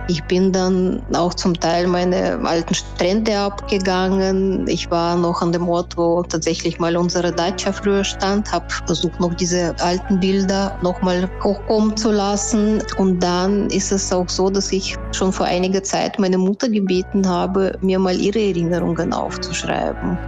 Ich 0.06 0.22
bin 0.24 0.52
dann 0.52 1.02
auch 1.14 1.32
zum 1.32 1.58
Teil 1.58 1.86
meine 1.86 2.38
alten 2.44 2.74
Strände 2.74 3.38
abgegangen. 3.38 4.68
Ich 4.68 4.90
war 4.90 5.16
noch 5.16 5.40
an 5.40 5.50
dem 5.50 5.66
Ort, 5.66 5.96
wo 5.96 6.22
tatsächlich 6.22 6.78
mal 6.78 6.94
unsere 6.96 7.32
Dacia 7.32 7.72
früher 7.72 8.04
stand, 8.04 8.52
habe 8.52 8.66
versucht, 8.86 9.18
noch 9.18 9.32
diese 9.32 9.74
alten 9.80 10.20
Bilder 10.20 10.76
nochmal 10.82 11.30
hochkommen 11.42 11.96
zu 11.96 12.10
lassen. 12.10 12.82
Und 12.98 13.22
dann 13.22 13.70
ist 13.70 13.92
es 13.92 14.12
auch 14.12 14.28
so, 14.28 14.50
dass 14.50 14.72
ich 14.72 14.94
schon 15.12 15.32
vor 15.32 15.46
einiger 15.46 15.82
Zeit 15.82 16.18
meine 16.18 16.36
Mutter 16.36 16.68
gebeten 16.68 17.26
habe, 17.26 17.78
mir 17.80 17.98
mal 17.98 18.14
ihre 18.14 18.40
Erinnerungen 18.40 19.14
aufzuschreiben. 19.14 20.18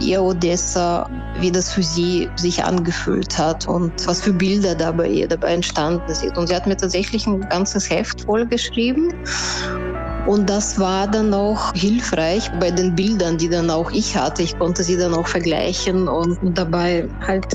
Ihr 0.00 0.20
Odessa, 0.20 1.08
wie 1.38 1.52
das 1.52 1.70
für 1.70 1.82
sie 1.84 2.28
sich 2.34 2.64
angefühlt 2.64 3.38
hat 3.38 3.68
und 3.68 3.92
was 4.06 4.20
für 4.20 4.32
Bilder 4.32 4.74
dabei, 4.74 5.26
dabei 5.28 5.54
entstanden 5.54 6.12
sind. 6.12 6.36
Und 6.36 6.48
sie 6.48 6.56
hat 6.56 6.66
mir 6.66 6.76
tatsächlich 6.76 7.24
ein 7.26 7.40
ganzes 7.48 7.88
Heft 7.88 8.22
vollgeschrieben. 8.22 9.11
Und 10.26 10.48
das 10.48 10.78
war 10.78 11.08
dann 11.08 11.34
auch 11.34 11.72
hilfreich 11.74 12.50
bei 12.60 12.70
den 12.70 12.94
Bildern, 12.94 13.38
die 13.38 13.48
dann 13.48 13.70
auch 13.70 13.90
ich 13.90 14.16
hatte. 14.16 14.42
Ich 14.42 14.56
konnte 14.58 14.84
sie 14.84 14.96
dann 14.96 15.14
auch 15.14 15.26
vergleichen 15.26 16.06
und 16.06 16.38
dabei 16.56 17.08
halt 17.26 17.52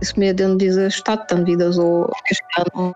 ist 0.00 0.16
mir 0.16 0.34
dann 0.34 0.58
diese 0.58 0.90
Stadt 0.90 1.30
dann 1.30 1.46
wieder 1.46 1.72
so 1.72 2.10
gestanden. 2.28 2.92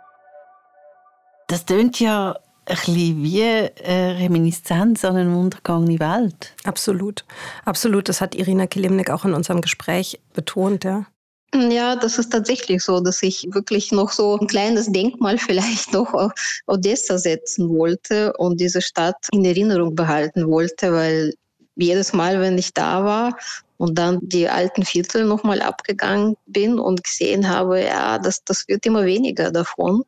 Das 1.46 1.64
tönt 1.64 2.01
ja 2.01 2.37
ein 2.66 2.77
bisschen 2.77 3.22
wie 3.22 3.42
eine 3.42 4.18
Reminiszenz 4.18 5.05
an 5.05 5.16
eine 5.16 5.37
untergangene 5.37 6.01
Welt. 6.01 6.55
Absolut. 6.64 7.25
Absolut. 7.64 8.09
Das 8.09 8.20
hat 8.20 8.35
Irina 8.35 8.66
Kilimnik 8.66 9.11
auch 9.11 9.25
in 9.25 9.35
unserem 9.35 9.61
Gespräch 9.61 10.20
betont, 10.33 10.85
ja. 10.85 11.07
Ja, 11.54 11.96
das 11.96 12.18
ist 12.18 12.32
tatsächlich 12.32 12.82
so, 12.82 13.00
dass 13.00 13.22
ich 13.22 13.46
wirklich 13.50 13.92
noch 13.92 14.10
so 14.10 14.38
ein 14.38 14.46
kleines 14.46 14.90
Denkmal 14.90 15.36
vielleicht 15.38 15.92
noch 15.92 16.14
auf 16.14 16.32
Odessa 16.66 17.18
setzen 17.18 17.68
wollte 17.68 18.32
und 18.38 18.60
diese 18.60 18.80
Stadt 18.80 19.28
in 19.32 19.44
Erinnerung 19.44 19.94
behalten 19.94 20.48
wollte, 20.48 20.92
weil 20.92 21.34
jedes 21.76 22.12
Mal, 22.12 22.40
wenn 22.40 22.56
ich 22.58 22.72
da 22.72 23.04
war 23.04 23.36
und 23.76 23.98
dann 23.98 24.18
die 24.22 24.48
alten 24.48 24.84
Viertel 24.84 25.24
nochmal 25.24 25.60
abgegangen 25.60 26.36
bin 26.46 26.78
und 26.78 27.04
gesehen 27.04 27.48
habe, 27.48 27.82
ja, 27.82 28.18
das, 28.18 28.44
das 28.44 28.66
wird 28.68 28.86
immer 28.86 29.04
weniger 29.04 29.50
davon. 29.50 30.04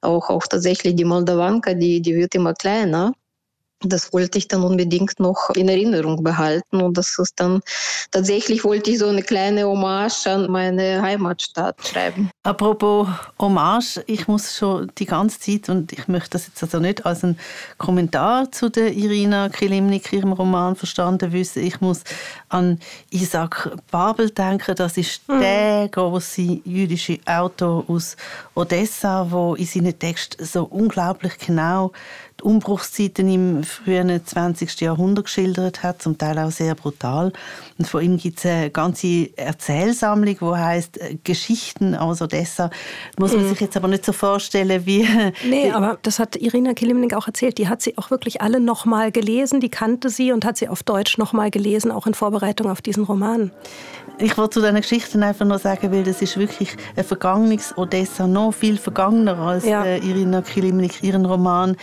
Auch, 0.00 0.30
auch 0.30 0.46
tatsächlich 0.46 0.96
die 0.96 1.04
Moldawanka, 1.04 1.74
die, 1.74 2.00
die 2.00 2.16
wird 2.16 2.34
immer 2.34 2.54
kleiner 2.54 3.12
das 3.82 4.12
wollte 4.12 4.38
ich 4.38 4.48
dann 4.48 4.62
unbedingt 4.62 5.18
noch 5.18 5.50
in 5.54 5.68
Erinnerung 5.68 6.22
behalten. 6.22 6.82
Und 6.82 6.98
das 6.98 7.18
ist 7.18 7.34
dann 7.36 7.60
tatsächlich 8.10 8.64
wollte 8.64 8.90
ich 8.90 8.98
so 8.98 9.06
eine 9.06 9.22
kleine 9.22 9.64
Hommage 9.64 10.26
an 10.26 10.50
meine 10.50 11.00
Heimatstadt 11.00 11.76
schreiben. 11.86 12.30
Apropos 12.42 13.08
Hommage, 13.38 14.02
ich 14.06 14.28
muss 14.28 14.56
schon 14.56 14.90
die 14.98 15.06
ganze 15.06 15.40
Zeit, 15.40 15.68
und 15.68 15.92
ich 15.92 16.08
möchte 16.08 16.30
das 16.30 16.48
jetzt 16.48 16.62
also 16.62 16.78
nicht 16.78 17.06
als 17.06 17.24
einen 17.24 17.38
Kommentar 17.78 18.50
zu 18.52 18.68
der 18.68 18.92
Irina 18.92 19.48
Kilimnik, 19.48 20.12
ihrem 20.12 20.32
Roman 20.32 20.76
verstanden 20.76 21.32
wissen, 21.32 21.64
ich 21.64 21.80
muss 21.80 22.02
an 22.48 22.78
Isaac 23.10 23.76
Babel 23.90 24.30
denken. 24.30 24.74
Das 24.74 24.96
ist 24.96 25.26
mhm. 25.28 25.40
der 25.40 25.88
große 25.88 26.60
jüdische 26.64 27.18
Autor 27.26 27.84
aus 27.88 28.16
Odessa, 28.54 29.30
wo 29.30 29.54
in 29.54 29.66
seinen 29.66 29.98
Texten 29.98 30.44
so 30.44 30.64
unglaublich 30.64 31.38
genau 31.38 31.92
die 32.40 32.46
Umbruchszeiten 32.46 33.28
im 33.28 33.62
frühen 33.62 34.24
20. 34.24 34.80
Jahrhundert 34.80 35.26
geschildert 35.26 35.82
hat, 35.82 36.02
zum 36.02 36.18
Teil 36.18 36.38
auch 36.38 36.50
sehr 36.50 36.74
brutal. 36.74 37.32
Und 37.78 37.88
von 37.88 38.02
ihm 38.02 38.16
gibt 38.16 38.38
es 38.38 38.46
eine 38.46 38.70
ganze 38.70 39.36
Erzählsammlung, 39.36 40.36
die 40.38 40.44
heißt 40.44 41.00
äh, 41.00 41.16
Geschichten 41.22 41.94
aus 41.94 42.22
Odessa. 42.22 42.70
Muss 43.18 43.32
man 43.32 43.44
mhm. 43.44 43.48
sich 43.50 43.60
jetzt 43.60 43.76
aber 43.76 43.88
nicht 43.88 44.04
so 44.04 44.12
vorstellen 44.12 44.86
wie... 44.86 45.06
Nee, 45.48 45.70
aber 45.70 45.98
das 46.02 46.18
hat 46.18 46.36
Irina 46.36 46.74
Kilimnik 46.74 47.14
auch 47.14 47.26
erzählt. 47.26 47.58
Die 47.58 47.68
hat 47.68 47.82
sie 47.82 47.96
auch 47.98 48.10
wirklich 48.10 48.40
alle 48.40 48.60
nochmal 48.60 49.12
gelesen, 49.12 49.60
die 49.60 49.70
kannte 49.70 50.08
sie 50.08 50.32
und 50.32 50.44
hat 50.44 50.56
sie 50.56 50.68
auf 50.68 50.82
Deutsch 50.82 51.18
nochmal 51.18 51.50
gelesen, 51.50 51.90
auch 51.90 52.06
in 52.06 52.14
Vorbereitung 52.14 52.70
auf 52.70 52.82
diesen 52.82 53.04
Roman. 53.04 53.50
Ich 54.18 54.36
wollte 54.36 54.54
zu 54.54 54.60
diesen 54.60 54.76
Geschichten 54.76 55.22
einfach 55.22 55.46
nur 55.46 55.58
sagen, 55.58 55.92
weil 55.92 56.04
das 56.04 56.20
ist 56.20 56.36
wirklich 56.36 56.76
ein 56.96 57.04
vergangenes 57.04 57.76
Odessa, 57.76 58.26
noch 58.26 58.52
viel 58.52 58.76
vergangener 58.76 59.38
als 59.38 59.64
ja. 59.64 59.84
Äh, 59.84 59.98
Irina 59.98 60.42
Kilimnik, 60.42 61.02
ihren 61.02 61.24
Roman 61.24 61.76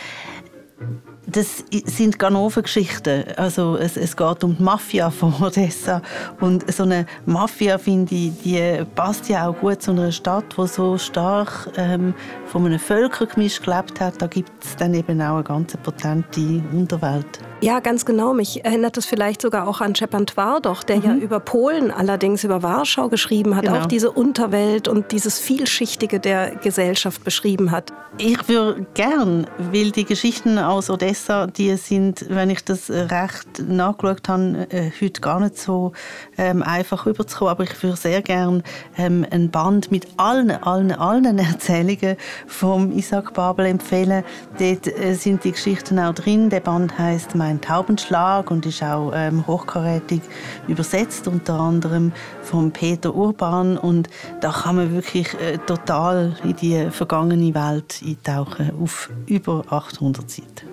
das 1.25 1.63
sind 1.69 2.19
Ganoven-Geschichten. 2.19 3.25
Also 3.35 3.75
es, 3.75 3.97
es, 3.97 4.15
geht 4.15 4.43
um 4.43 4.55
die 4.55 4.63
Mafia 4.63 5.09
von 5.09 5.33
Odessa. 5.41 6.01
Und 6.39 6.71
so 6.71 6.83
eine 6.83 7.05
Mafia, 7.25 7.77
finde 7.77 8.15
ich, 8.15 8.31
die 8.43 8.83
passt 8.95 9.27
ja 9.27 9.47
auch 9.47 9.57
gut 9.57 9.81
zu 9.81 9.91
einer 9.91 10.11
Stadt, 10.11 10.55
die 10.57 10.67
so 10.67 10.97
stark 10.97 11.69
ähm, 11.75 12.13
von 12.45 12.65
einem 12.65 12.79
Völkergemisch 12.79 13.61
gelebt 13.61 13.99
hat. 13.99 14.21
Da 14.21 14.27
gibt 14.27 14.63
es 14.63 14.75
dann 14.77 14.93
eben 14.93 15.21
auch 15.21 15.35
eine 15.35 15.43
ganz 15.43 15.75
potente 15.83 16.63
Unterwelt. 16.71 17.39
Ja, 17.59 17.79
ganz 17.79 18.05
genau. 18.05 18.33
Mich 18.33 18.63
erinnert 18.63 18.97
es 18.97 19.05
vielleicht 19.07 19.41
sogar 19.41 19.67
auch 19.67 19.81
an 19.81 19.95
Szczepan 19.95 20.27
Twardach, 20.27 20.83
der 20.83 20.97
mhm. 20.97 21.03
ja 21.03 21.15
über 21.15 21.39
Polen, 21.39 21.89
allerdings 21.89 22.43
über 22.43 22.61
Warschau 22.61 23.09
geschrieben 23.09 23.55
hat, 23.55 23.65
genau. 23.65 23.79
auch 23.79 23.85
diese 23.87 24.11
Unterwelt 24.11 24.87
und 24.87 25.11
dieses 25.11 25.39
Vielschichtige 25.39 26.19
der 26.19 26.55
Gesellschaft 26.55 27.23
beschrieben 27.23 27.71
hat. 27.71 27.91
Ich 28.19 28.47
würde 28.47 28.85
gern, 28.93 29.47
weil 29.57 29.91
die 29.91 30.05
Geschichten 30.05 30.57
aus 30.57 30.89
Odessa, 30.89 31.47
die 31.47 31.75
sind, 31.75 32.25
wenn 32.29 32.49
ich 32.49 32.63
das 32.63 32.89
recht 32.89 33.59
nachgeschaut 33.67 34.27
habe, 34.27 34.67
äh, 34.69 34.91
heute 34.99 35.21
gar 35.21 35.39
nicht 35.39 35.57
so 35.57 35.91
ähm, 36.37 36.63
einfach 36.63 37.05
rüberzukommen. 37.05 37.51
Aber 37.51 37.63
ich 37.63 37.83
würde 37.83 37.95
sehr 37.95 38.21
gern 38.21 38.63
ähm, 38.97 39.25
ein 39.29 39.51
Band 39.51 39.91
mit 39.91 40.07
allen, 40.17 40.51
allen, 40.51 40.91
allen 40.91 41.37
Erzählungen 41.39 42.17
vom 42.47 42.91
Isaac 42.91 43.33
Babel 43.33 43.67
empfehlen. 43.67 44.23
Dort 44.57 44.87
äh, 44.87 45.13
sind 45.13 45.43
die 45.43 45.51
Geschichten 45.51 45.99
auch 45.99 46.13
drin. 46.13 46.49
Der 46.49 46.61
Band 46.61 46.97
heißt 46.97 47.35
ein 47.47 47.61
Taubenschlag 47.61 48.51
und 48.51 48.65
ist 48.65 48.83
auch 48.83 49.11
ähm, 49.13 49.45
hochkarätig 49.47 50.21
übersetzt, 50.67 51.27
unter 51.27 51.59
anderem 51.59 52.11
von 52.43 52.71
Peter 52.71 53.15
Urban. 53.15 53.77
Und 53.77 54.09
da 54.41 54.51
kann 54.51 54.75
man 54.75 54.93
wirklich 54.93 55.33
äh, 55.35 55.57
total 55.57 56.35
in 56.43 56.55
die 56.55 56.89
vergangene 56.91 57.53
Welt 57.55 58.01
eintauchen, 58.05 58.71
auf 58.81 59.09
über 59.25 59.63
800 59.69 60.29
Seiten. 60.29 60.67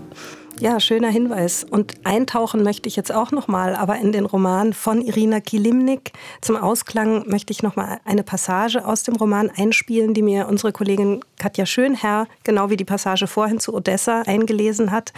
Ja, 0.60 0.78
schöner 0.78 1.08
Hinweis. 1.08 1.66
Und 1.68 1.94
eintauchen 2.04 2.62
möchte 2.62 2.88
ich 2.88 2.94
jetzt 2.94 3.12
auch 3.12 3.32
noch 3.32 3.48
mal, 3.48 3.74
aber 3.74 3.96
in 3.96 4.12
den 4.12 4.24
Roman 4.24 4.72
von 4.72 5.00
Irina 5.00 5.40
Kilimnik. 5.40 6.12
Zum 6.40 6.56
Ausklang 6.56 7.28
möchte 7.28 7.52
ich 7.52 7.64
noch 7.64 7.74
mal 7.74 7.98
eine 8.04 8.22
Passage 8.22 8.86
aus 8.86 9.02
dem 9.02 9.16
Roman 9.16 9.50
einspielen, 9.50 10.14
die 10.14 10.22
mir 10.22 10.46
unsere 10.46 10.72
Kollegin 10.72 11.24
Katja 11.40 11.66
Schönherr, 11.66 12.28
genau 12.44 12.70
wie 12.70 12.76
die 12.76 12.84
Passage 12.84 13.26
vorhin 13.26 13.58
zu 13.58 13.74
Odessa, 13.74 14.22
eingelesen 14.22 14.92
hat 14.92 15.12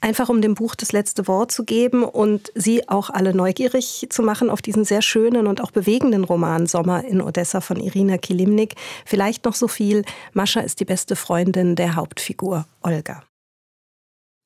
einfach 0.00 0.28
um 0.28 0.40
dem 0.40 0.54
Buch 0.54 0.74
das 0.74 0.92
letzte 0.92 1.28
Wort 1.28 1.52
zu 1.52 1.64
geben 1.64 2.04
und 2.04 2.50
Sie 2.54 2.88
auch 2.88 3.10
alle 3.10 3.34
neugierig 3.34 4.06
zu 4.10 4.22
machen 4.22 4.50
auf 4.50 4.62
diesen 4.62 4.84
sehr 4.84 5.02
schönen 5.02 5.46
und 5.46 5.60
auch 5.60 5.70
bewegenden 5.70 6.24
Roman 6.24 6.66
Sommer 6.66 7.04
in 7.04 7.20
Odessa 7.20 7.60
von 7.60 7.78
Irina 7.78 8.18
Kilimnik. 8.18 8.74
Vielleicht 9.04 9.44
noch 9.44 9.54
so 9.54 9.68
viel, 9.68 10.04
Mascha 10.32 10.60
ist 10.60 10.80
die 10.80 10.84
beste 10.84 11.16
Freundin 11.16 11.76
der 11.76 11.96
Hauptfigur 11.96 12.66
Olga. 12.82 13.22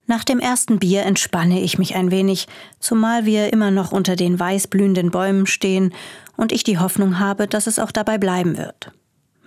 Nach 0.07 0.25
dem 0.25 0.39
ersten 0.39 0.79
Bier 0.79 1.05
entspanne 1.05 1.63
ich 1.63 1.79
mich 1.79 1.95
ein 1.95 2.11
wenig, 2.11 2.47
zumal 2.79 3.25
wir 3.25 3.53
immer 3.53 3.71
noch 3.71 3.91
unter 3.91 4.17
den 4.17 4.39
weiß 4.39 4.67
blühenden 4.67 5.11
Bäumen 5.11 5.47
stehen 5.47 5.95
und 6.37 6.53
ich 6.53 6.63
die 6.63 6.79
Hoffnung 6.79 7.19
habe, 7.19 7.47
dass 7.47 7.67
es 7.67 7.79
auch 7.79 7.91
dabei 7.91 8.19
bleiben 8.19 8.59
wird. 8.59 8.93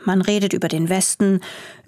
Man 0.07 0.21
redet 0.21 0.53
über 0.53 0.69
den 0.69 0.87
Westen, 0.87 1.41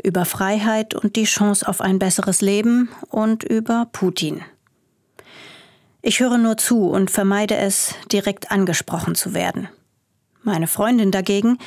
über 0.03 0.25
Freiheit 0.25 0.93
und 0.93 1.15
die 1.15 1.23
Chance 1.23 1.65
auf 1.65 1.79
ein 1.79 1.99
besseres 1.99 2.41
Leben 2.41 2.89
und 3.08 3.45
über 3.45 3.88
Putin. 3.93 4.41
Ich 6.01 6.19
höre 6.19 6.38
nur 6.38 6.58
zu 6.58 6.89
und 6.89 7.10
vermeide 7.10 7.55
es, 7.55 7.95
direkt 8.12 8.51
angesprochen 8.51 9.15
zu 9.15 9.34
werden. 9.34 9.69
Meine 10.43 10.67
Freundin 10.67 11.12
dagegen 11.12 11.60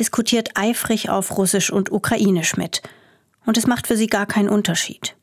diskutiert 0.00 0.50
eifrig 0.56 1.10
auf 1.10 1.38
Russisch 1.38 1.70
und 1.70 1.92
Ukrainisch 1.92 2.56
mit, 2.56 2.82
und 3.46 3.56
es 3.56 3.68
macht 3.68 3.86
für 3.86 3.96
sie 3.96 4.08
gar 4.08 4.26
keinen 4.26 4.48
Unterschied. 4.48 5.14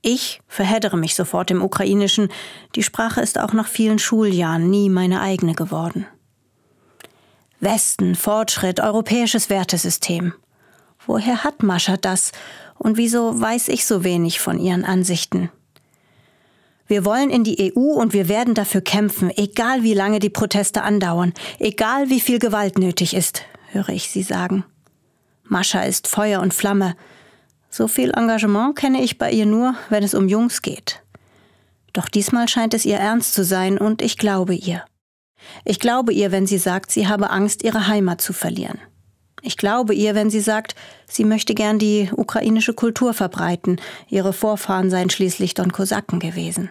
Ich 0.00 0.40
verheddere 0.46 0.96
mich 0.96 1.16
sofort 1.16 1.50
im 1.50 1.60
Ukrainischen, 1.60 2.28
die 2.76 2.84
Sprache 2.84 3.20
ist 3.20 3.40
auch 3.40 3.52
nach 3.52 3.66
vielen 3.66 3.98
Schuljahren 3.98 4.70
nie 4.70 4.90
meine 4.90 5.20
eigene 5.20 5.54
geworden. 5.54 6.06
Westen, 7.60 8.14
Fortschritt, 8.14 8.80
europäisches 8.80 9.48
Wertesystem. 9.48 10.34
Woher 11.06 11.44
hat 11.44 11.62
Mascha 11.62 11.96
das 11.96 12.32
und 12.78 12.96
wieso 12.96 13.40
weiß 13.40 13.68
ich 13.68 13.86
so 13.86 14.04
wenig 14.04 14.40
von 14.40 14.58
ihren 14.58 14.84
Ansichten? 14.84 15.50
Wir 16.86 17.04
wollen 17.04 17.30
in 17.30 17.42
die 17.42 17.72
EU 17.74 17.80
und 17.80 18.12
wir 18.12 18.28
werden 18.28 18.54
dafür 18.54 18.80
kämpfen, 18.80 19.30
egal 19.36 19.82
wie 19.82 19.94
lange 19.94 20.18
die 20.18 20.30
Proteste 20.30 20.82
andauern, 20.82 21.32
egal 21.58 22.10
wie 22.10 22.20
viel 22.20 22.38
Gewalt 22.38 22.78
nötig 22.78 23.14
ist, 23.14 23.42
höre 23.72 23.88
ich 23.88 24.10
sie 24.10 24.22
sagen. 24.22 24.64
Mascha 25.44 25.82
ist 25.82 26.06
Feuer 26.06 26.40
und 26.40 26.54
Flamme. 26.54 26.94
So 27.70 27.88
viel 27.88 28.10
Engagement 28.10 28.76
kenne 28.76 29.02
ich 29.02 29.18
bei 29.18 29.30
ihr 29.30 29.46
nur, 29.46 29.74
wenn 29.88 30.04
es 30.04 30.14
um 30.14 30.28
Jungs 30.28 30.62
geht. 30.62 31.02
Doch 31.92 32.08
diesmal 32.08 32.48
scheint 32.48 32.74
es 32.74 32.84
ihr 32.84 32.98
ernst 32.98 33.34
zu 33.34 33.44
sein 33.44 33.78
und 33.78 34.02
ich 34.02 34.18
glaube 34.18 34.54
ihr. 34.54 34.84
Ich 35.64 35.80
glaube 35.80 36.12
ihr, 36.12 36.32
wenn 36.32 36.46
sie 36.46 36.58
sagt, 36.58 36.90
sie 36.90 37.08
habe 37.08 37.30
Angst, 37.30 37.64
ihre 37.64 37.86
Heimat 37.88 38.20
zu 38.20 38.32
verlieren. 38.32 38.78
Ich 39.42 39.56
glaube 39.56 39.94
ihr, 39.94 40.14
wenn 40.14 40.30
sie 40.30 40.40
sagt, 40.40 40.74
sie 41.06 41.24
möchte 41.24 41.54
gern 41.54 41.78
die 41.78 42.10
ukrainische 42.14 42.74
Kultur 42.74 43.14
verbreiten, 43.14 43.80
ihre 44.08 44.32
Vorfahren 44.32 44.90
seien 44.90 45.10
schließlich 45.10 45.54
Don 45.54 45.72
Kosaken 45.72 46.18
gewesen. 46.18 46.70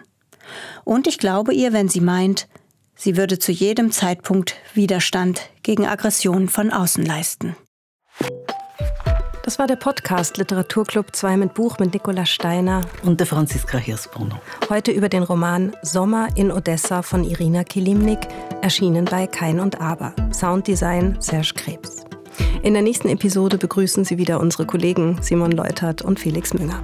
Und 0.84 1.06
ich 1.06 1.18
glaube 1.18 1.54
ihr, 1.54 1.72
wenn 1.72 1.88
sie 1.88 2.00
meint, 2.00 2.48
sie 2.94 3.16
würde 3.16 3.38
zu 3.38 3.52
jedem 3.52 3.92
Zeitpunkt 3.92 4.56
Widerstand 4.74 5.40
gegen 5.62 5.86
Aggressionen 5.86 6.48
von 6.48 6.70
außen 6.70 7.04
leisten. 7.04 7.56
Das 9.46 9.60
war 9.60 9.68
der 9.68 9.76
Podcast 9.76 10.38
Literaturclub 10.38 11.14
2 11.14 11.36
mit 11.36 11.54
Buch 11.54 11.78
mit 11.78 11.94
Nicola 11.94 12.26
Steiner 12.26 12.80
und 13.04 13.20
der 13.20 13.28
Franziska 13.28 13.78
Hirsbrunner. 13.78 14.40
Heute 14.68 14.90
über 14.90 15.08
den 15.08 15.22
Roman 15.22 15.70
Sommer 15.82 16.26
in 16.34 16.50
Odessa 16.50 17.02
von 17.02 17.22
Irina 17.22 17.62
Kilimnik, 17.62 18.18
erschienen 18.60 19.04
bei 19.04 19.28
Kein 19.28 19.60
und 19.60 19.80
Aber. 19.80 20.12
Sounddesign 20.32 21.18
Serge 21.20 21.52
Krebs. 21.54 22.04
In 22.64 22.74
der 22.74 22.82
nächsten 22.82 23.08
Episode 23.08 23.56
begrüßen 23.56 24.04
Sie 24.04 24.18
wieder 24.18 24.40
unsere 24.40 24.66
Kollegen 24.66 25.22
Simon 25.22 25.52
Leutert 25.52 26.02
und 26.02 26.18
Felix 26.18 26.52
Münger. 26.52 26.82